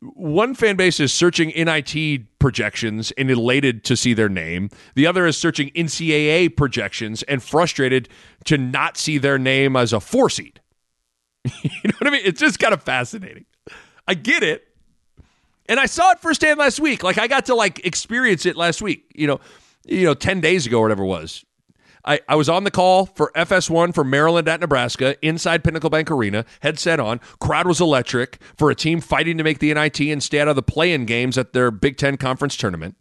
one 0.00 0.54
fan 0.54 0.76
base 0.76 1.00
is 1.00 1.12
searching 1.12 1.48
NIT 1.56 2.38
projections 2.38 3.10
and 3.18 3.28
elated 3.28 3.82
to 3.82 3.96
see 3.96 4.14
their 4.14 4.28
name. 4.28 4.70
The 4.94 5.08
other 5.08 5.26
is 5.26 5.36
searching 5.36 5.70
NCAA 5.70 6.56
projections 6.56 7.24
and 7.24 7.42
frustrated 7.42 8.08
to 8.44 8.56
not 8.56 8.96
see 8.96 9.18
their 9.18 9.40
name 9.40 9.74
as 9.74 9.92
a 9.92 9.98
four 9.98 10.30
seed. 10.30 10.60
you 11.62 11.80
know 11.84 11.94
what 11.98 12.06
I 12.06 12.10
mean? 12.10 12.22
It's 12.24 12.40
just 12.40 12.58
kind 12.58 12.74
of 12.74 12.82
fascinating. 12.82 13.44
I 14.06 14.14
get 14.14 14.42
it. 14.42 14.66
And 15.68 15.80
I 15.80 15.86
saw 15.86 16.12
it 16.12 16.20
firsthand 16.20 16.58
last 16.58 16.78
week. 16.78 17.02
Like 17.02 17.18
I 17.18 17.26
got 17.26 17.46
to 17.46 17.54
like 17.54 17.84
experience 17.84 18.46
it 18.46 18.56
last 18.56 18.80
week, 18.80 19.10
you 19.14 19.26
know, 19.26 19.40
you 19.84 20.04
know, 20.04 20.14
10 20.14 20.40
days 20.40 20.66
ago 20.66 20.78
or 20.78 20.82
whatever 20.82 21.02
it 21.02 21.08
was. 21.08 21.44
I, 22.04 22.20
I 22.28 22.36
was 22.36 22.48
on 22.48 22.62
the 22.62 22.70
call 22.70 23.06
for 23.06 23.32
FS1 23.34 23.92
for 23.92 24.04
Maryland 24.04 24.46
at 24.46 24.60
Nebraska 24.60 25.16
inside 25.26 25.64
Pinnacle 25.64 25.90
Bank 25.90 26.08
Arena, 26.08 26.44
headset 26.60 27.00
on. 27.00 27.18
Crowd 27.40 27.66
was 27.66 27.80
electric 27.80 28.38
for 28.56 28.70
a 28.70 28.76
team 28.76 29.00
fighting 29.00 29.36
to 29.38 29.44
make 29.44 29.58
the 29.58 29.74
NIT 29.74 30.00
and 30.00 30.22
stay 30.22 30.38
out 30.38 30.46
of 30.46 30.54
the 30.54 30.62
play 30.62 30.92
in 30.92 31.04
games 31.04 31.36
at 31.36 31.52
their 31.52 31.72
Big 31.72 31.96
Ten 31.96 32.16
conference 32.16 32.56
tournament. 32.56 32.94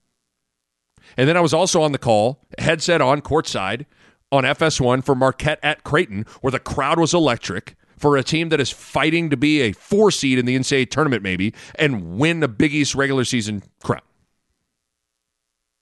And 1.17 1.29
then 1.29 1.37
I 1.37 1.41
was 1.41 1.53
also 1.53 1.83
on 1.83 1.91
the 1.91 1.99
call, 1.99 2.41
headset 2.57 2.99
on, 2.99 3.21
courtside 3.21 3.85
on 4.31 4.43
FS1 4.43 5.03
for 5.03 5.13
Marquette 5.13 5.59
at 5.61 5.83
Creighton, 5.83 6.25
where 6.41 6.51
the 6.51 6.59
crowd 6.59 6.99
was 6.99 7.13
electric 7.13 7.75
for 7.97 8.17
a 8.17 8.23
team 8.23 8.49
that 8.49 8.59
is 8.59 8.69
fighting 8.69 9.29
to 9.29 9.37
be 9.37 9.61
a 9.61 9.71
four 9.71 10.11
seed 10.11 10.37
in 10.37 10.45
the 10.45 10.57
NCAA 10.57 10.89
tournament, 10.89 11.23
maybe, 11.23 11.53
and 11.75 12.17
win 12.17 12.43
a 12.43 12.47
Big 12.47 12.73
East 12.73 12.95
regular 12.95 13.23
season 13.23 13.63
crown. 13.83 14.01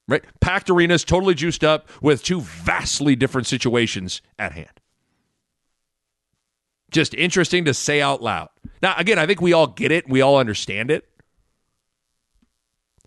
Right? 0.06 0.24
Packed 0.40 0.68
arenas, 0.68 1.04
totally 1.04 1.34
juiced 1.34 1.64
up 1.64 1.88
with 2.02 2.22
two 2.22 2.40
vastly 2.40 3.16
different 3.16 3.46
situations 3.46 4.20
at 4.38 4.52
hand. 4.52 4.68
Just 6.90 7.14
interesting 7.14 7.64
to 7.64 7.74
say 7.74 8.00
out 8.00 8.22
loud. 8.22 8.50
Now, 8.82 8.94
again, 8.98 9.18
I 9.18 9.26
think 9.26 9.40
we 9.40 9.52
all 9.52 9.66
get 9.66 9.90
it. 9.90 10.08
We 10.08 10.20
all 10.20 10.38
understand 10.38 10.90
it. 10.90 11.08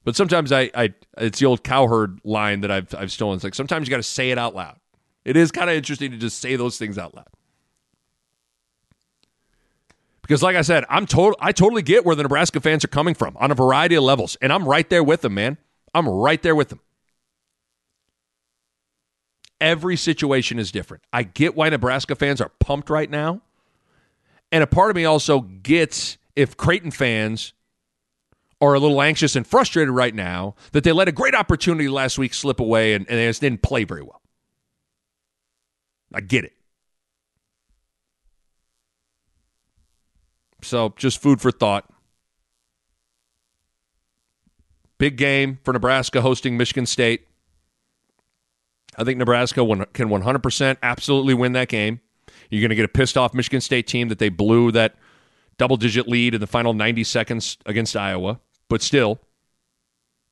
But 0.04 0.16
sometimes 0.16 0.52
I, 0.52 0.72
I 0.74 0.94
it's 1.18 1.40
the 1.40 1.46
old 1.46 1.64
cowherd 1.64 2.20
line 2.24 2.62
that 2.62 2.72
I've, 2.72 2.96
I've 2.96 3.12
stolen. 3.12 3.36
It's 3.36 3.44
like 3.44 3.56
sometimes 3.56 3.88
you 3.88 3.92
got 3.92 3.98
to 3.98 4.04
say 4.04 4.32
it 4.32 4.38
out 4.38 4.56
loud. 4.56 4.78
It 5.26 5.36
is 5.36 5.52
kind 5.52 5.70
of 5.70 5.76
interesting 5.76 6.12
to 6.12 6.18
just 6.18 6.40
say 6.40 6.56
those 6.56 6.78
things 6.78 6.98
out 6.98 7.14
loud. 7.14 7.28
Because, 10.28 10.44
like 10.44 10.58
I 10.58 10.62
said, 10.62 10.84
I'm 10.90 11.06
total. 11.06 11.38
I 11.40 11.54
totally 11.54 11.82
get 11.82 12.06
where 12.06 12.16
the 12.16 12.24
Nebraska 12.24 12.60
fans 12.60 12.84
are 12.84 12.90
coming 12.90 13.14
from 13.14 13.38
on 13.38 13.50
a 13.50 13.56
variety 13.56 13.96
of 13.96 14.04
levels, 14.04 14.36
and 14.42 14.52
I'm 14.52 14.68
right 14.68 14.90
there 14.90 15.04
with 15.04 15.22
them, 15.22 15.36
man. 15.36 15.58
I'm 15.94 16.08
right 16.08 16.42
there 16.42 16.54
with 16.54 16.68
them. 16.68 16.82
Every 19.62 19.96
situation 19.96 20.60
is 20.60 20.70
different. 20.70 21.04
I 21.14 21.24
get 21.24 21.56
why 21.56 21.70
Nebraska 21.70 22.14
fans 22.14 22.42
are 22.42 22.52
pumped 22.60 22.90
right 22.90 23.10
now, 23.10 23.42
and 24.52 24.64
a 24.64 24.68
part 24.68 24.90
of 24.90 24.98
me 24.98 25.06
also 25.06 25.40
gets 25.40 26.18
if 26.36 26.58
Creighton 26.58 26.92
fans 26.92 27.54
are 28.60 28.74
a 28.74 28.80
little 28.80 29.02
anxious 29.02 29.38
and 29.38 29.48
frustrated 29.48 29.94
right 29.94 30.14
now 30.14 30.56
that 30.74 30.84
they 30.84 30.92
let 30.92 31.08
a 31.08 31.12
great 31.14 31.36
opportunity 31.36 31.88
last 31.88 32.18
week 32.18 32.34
slip 32.34 32.60
away 32.60 32.96
and, 32.96 33.08
and 33.08 33.18
they 33.18 33.28
just 33.28 33.40
didn't 33.40 33.62
play 33.62 33.86
very 33.86 34.02
well. 34.02 34.22
I 36.14 36.20
get 36.20 36.44
it. 36.44 36.57
So 40.62 40.94
just 40.98 41.22
food 41.22 41.42
for 41.42 41.52
thought. 41.52 41.90
Big 44.98 45.16
game 45.18 45.60
for 45.64 45.74
Nebraska 45.74 46.22
hosting 46.22 46.58
Michigan 46.58 46.86
State. 46.86 47.28
I 48.98 49.04
think 49.04 49.20
Nebraska 49.20 49.64
can 49.94 50.10
100% 50.10 50.78
absolutely 50.82 51.36
win 51.36 51.52
that 51.54 51.68
game. 51.68 52.00
You're 52.50 52.62
going 52.62 52.70
to 52.70 52.76
get 52.76 52.86
a 52.86 52.90
pissed 52.90 53.18
off 53.18 53.34
Michigan 53.34 53.62
State 53.62 53.86
team 53.86 54.08
that 54.10 54.18
they 54.18 54.30
blew 54.30 54.72
that 54.72 54.96
double 55.58 55.78
digit 55.78 56.08
lead 56.08 56.34
in 56.34 56.42
the 56.42 56.48
final 56.48 56.74
90 56.74 57.04
seconds 57.04 57.58
against 57.66 57.96
Iowa. 57.96 58.40
But 58.70 58.82
still, 58.82 59.20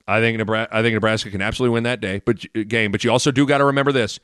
I 0.08 0.20
think 0.20 0.38
Nebraska, 0.38 0.76
I 0.76 0.82
think 0.82 0.94
Nebraska 0.94 1.32
can 1.32 1.42
absolutely 1.42 1.74
win 1.74 1.84
that 1.84 2.02
day, 2.02 2.22
but 2.26 2.46
uh, 2.56 2.62
game. 2.68 2.92
But 2.92 3.04
you 3.04 3.12
also 3.12 3.32
do 3.32 3.46
got 3.46 3.60
to 3.60 3.66
remember 3.66 3.92
this: 3.92 4.20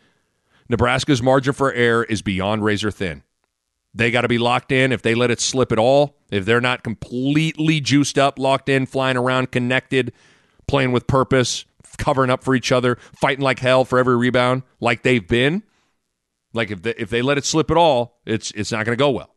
Nebraska's 0.70 1.22
margin 1.22 1.54
for 1.54 1.72
error 1.74 2.04
is 2.04 2.22
beyond 2.22 2.64
razor 2.64 2.92
thin. 2.92 3.24
They 3.94 4.12
got 4.12 4.22
to 4.22 4.28
be 4.28 4.38
locked 4.38 4.72
in. 4.72 4.92
If 4.92 5.02
they 5.02 5.16
let 5.16 5.32
it 5.32 5.42
slip 5.42 5.72
at 5.72 5.80
all, 5.80 6.16
if 6.32 6.46
they're 6.46 6.62
not 6.62 6.84
completely 6.84 7.82
juiced 7.82 8.18
up, 8.18 8.40
locked 8.40 8.70
in, 8.70 8.86
flying 8.86 9.18
around, 9.18 9.52
connected, 9.52 10.14
playing 10.68 10.94
with 10.94 11.08
purpose, 11.08 11.66
covering 11.98 12.30
up 12.30 12.44
for 12.44 12.56
each 12.56 12.72
other, 12.72 12.98
fighting 13.14 13.44
like 13.44 13.60
hell 13.60 13.84
for 13.84 14.00
every 14.00 14.16
rebound, 14.16 14.64
like 14.80 15.04
they've 15.04 15.28
been, 15.28 15.64
like 16.54 16.72
if 16.72 16.82
they, 16.82 16.94
if 16.98 17.10
they 17.10 17.22
let 17.22 17.38
it 17.38 17.46
slip 17.46 17.70
at 17.70 17.78
all, 17.78 18.20
it's 18.26 18.52
it's 18.52 18.72
not 18.72 18.86
going 18.86 18.98
to 18.98 19.02
go 19.02 19.12
well. 19.12 19.36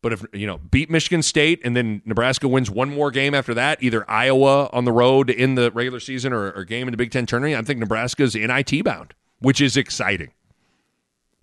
But 0.00 0.12
if 0.12 0.24
you 0.32 0.46
know, 0.46 0.58
beat 0.58 0.90
Michigan 0.90 1.22
State 1.22 1.60
and 1.64 1.76
then 1.76 2.02
Nebraska 2.04 2.46
wins 2.46 2.70
one 2.70 2.88
more 2.90 3.10
game 3.10 3.34
after 3.34 3.54
that, 3.54 3.82
either 3.82 4.08
Iowa 4.08 4.70
on 4.72 4.84
the 4.84 4.92
road 4.92 5.28
in 5.28 5.56
the 5.56 5.72
regular 5.72 5.98
season 6.00 6.32
or, 6.32 6.52
or 6.52 6.64
game 6.64 6.86
in 6.86 6.92
the 6.92 6.96
Big 6.96 7.10
Ten 7.10 7.26
tournament, 7.26 7.60
I 7.60 7.62
think 7.66 7.80
Nebraska's 7.80 8.34
NIT 8.34 8.84
bound, 8.84 9.14
which 9.40 9.60
is 9.60 9.76
exciting. 9.76 10.30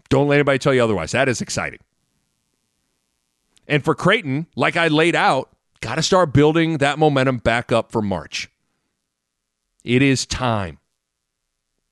Don't 0.09 0.27
let 0.27 0.35
anybody 0.35 0.59
tell 0.59 0.73
you 0.73 0.83
otherwise. 0.83 1.11
That 1.11 1.29
is 1.29 1.41
exciting. 1.41 1.79
And 3.67 3.83
for 3.83 3.95
Creighton, 3.95 4.47
like 4.55 4.77
I 4.77 4.87
laid 4.87 5.15
out, 5.15 5.49
got 5.81 5.95
to 5.95 6.03
start 6.03 6.33
building 6.33 6.77
that 6.77 6.99
momentum 6.99 7.37
back 7.37 7.71
up 7.71 7.91
for 7.91 8.01
March. 8.01 8.49
It 9.83 10.01
is 10.01 10.25
time. 10.25 10.79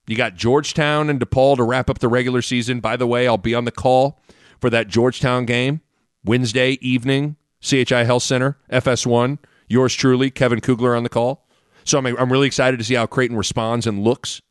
You 0.08 0.16
got 0.18 0.36
Georgetown 0.36 1.10
and 1.10 1.20
DePaul 1.20 1.56
to 1.58 1.64
wrap 1.64 1.90
up 1.90 2.00
the 2.00 2.08
regular 2.08 2.42
season. 2.42 2.80
By 2.80 2.98
the 2.98 3.08
way, 3.08 3.28
I'll 3.28 3.38
be 3.38 3.56
on 3.56 3.66
the 3.66 3.72
call 3.72 4.20
for 4.60 4.70
that 4.70 4.88
Georgetown 4.88 5.46
game 5.46 5.82
Wednesday 6.26 6.78
evening, 6.82 7.38
CHI 7.62 8.04
Health 8.04 8.24
Center, 8.24 8.58
FS1. 8.72 9.40
Yours 9.68 9.96
truly, 9.96 10.30
Kevin 10.30 10.60
Kugler 10.60 10.96
on 10.96 11.04
the 11.04 11.10
call. 11.10 11.48
So 11.86 11.98
I'm, 11.98 12.06
I'm 12.06 12.32
really 12.32 12.48
excited 12.48 12.78
to 12.78 12.84
see 12.84 12.96
how 12.96 13.06
Creighton 13.06 13.38
responds 13.38 13.88
and 13.88 14.04
looks 14.04 14.42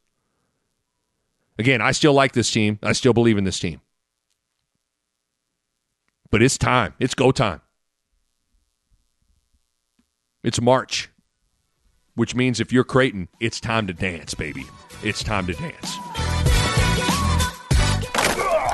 Again, 1.58 1.80
I 1.80 1.92
still 1.92 2.14
like 2.14 2.32
this 2.32 2.50
team. 2.50 2.78
I 2.82 2.92
still 2.92 3.12
believe 3.12 3.38
in 3.38 3.44
this 3.44 3.58
team. 3.58 3.80
But 6.30 6.42
it's 6.42 6.56
time. 6.56 6.94
It's 6.98 7.14
go 7.14 7.30
time. 7.30 7.60
It's 10.42 10.60
March, 10.60 11.10
which 12.14 12.34
means 12.34 12.58
if 12.58 12.72
you're 12.72 12.84
Creighton, 12.84 13.28
it's 13.38 13.60
time 13.60 13.86
to 13.86 13.92
dance, 13.92 14.34
baby. 14.34 14.64
It's 15.04 15.22
time 15.22 15.46
to 15.46 15.52
dance. 15.52 15.96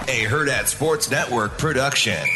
A 0.08 0.24
Hurrdat 0.24 0.66
Sports 0.66 1.10
Network 1.10 1.58
production. 1.58 2.26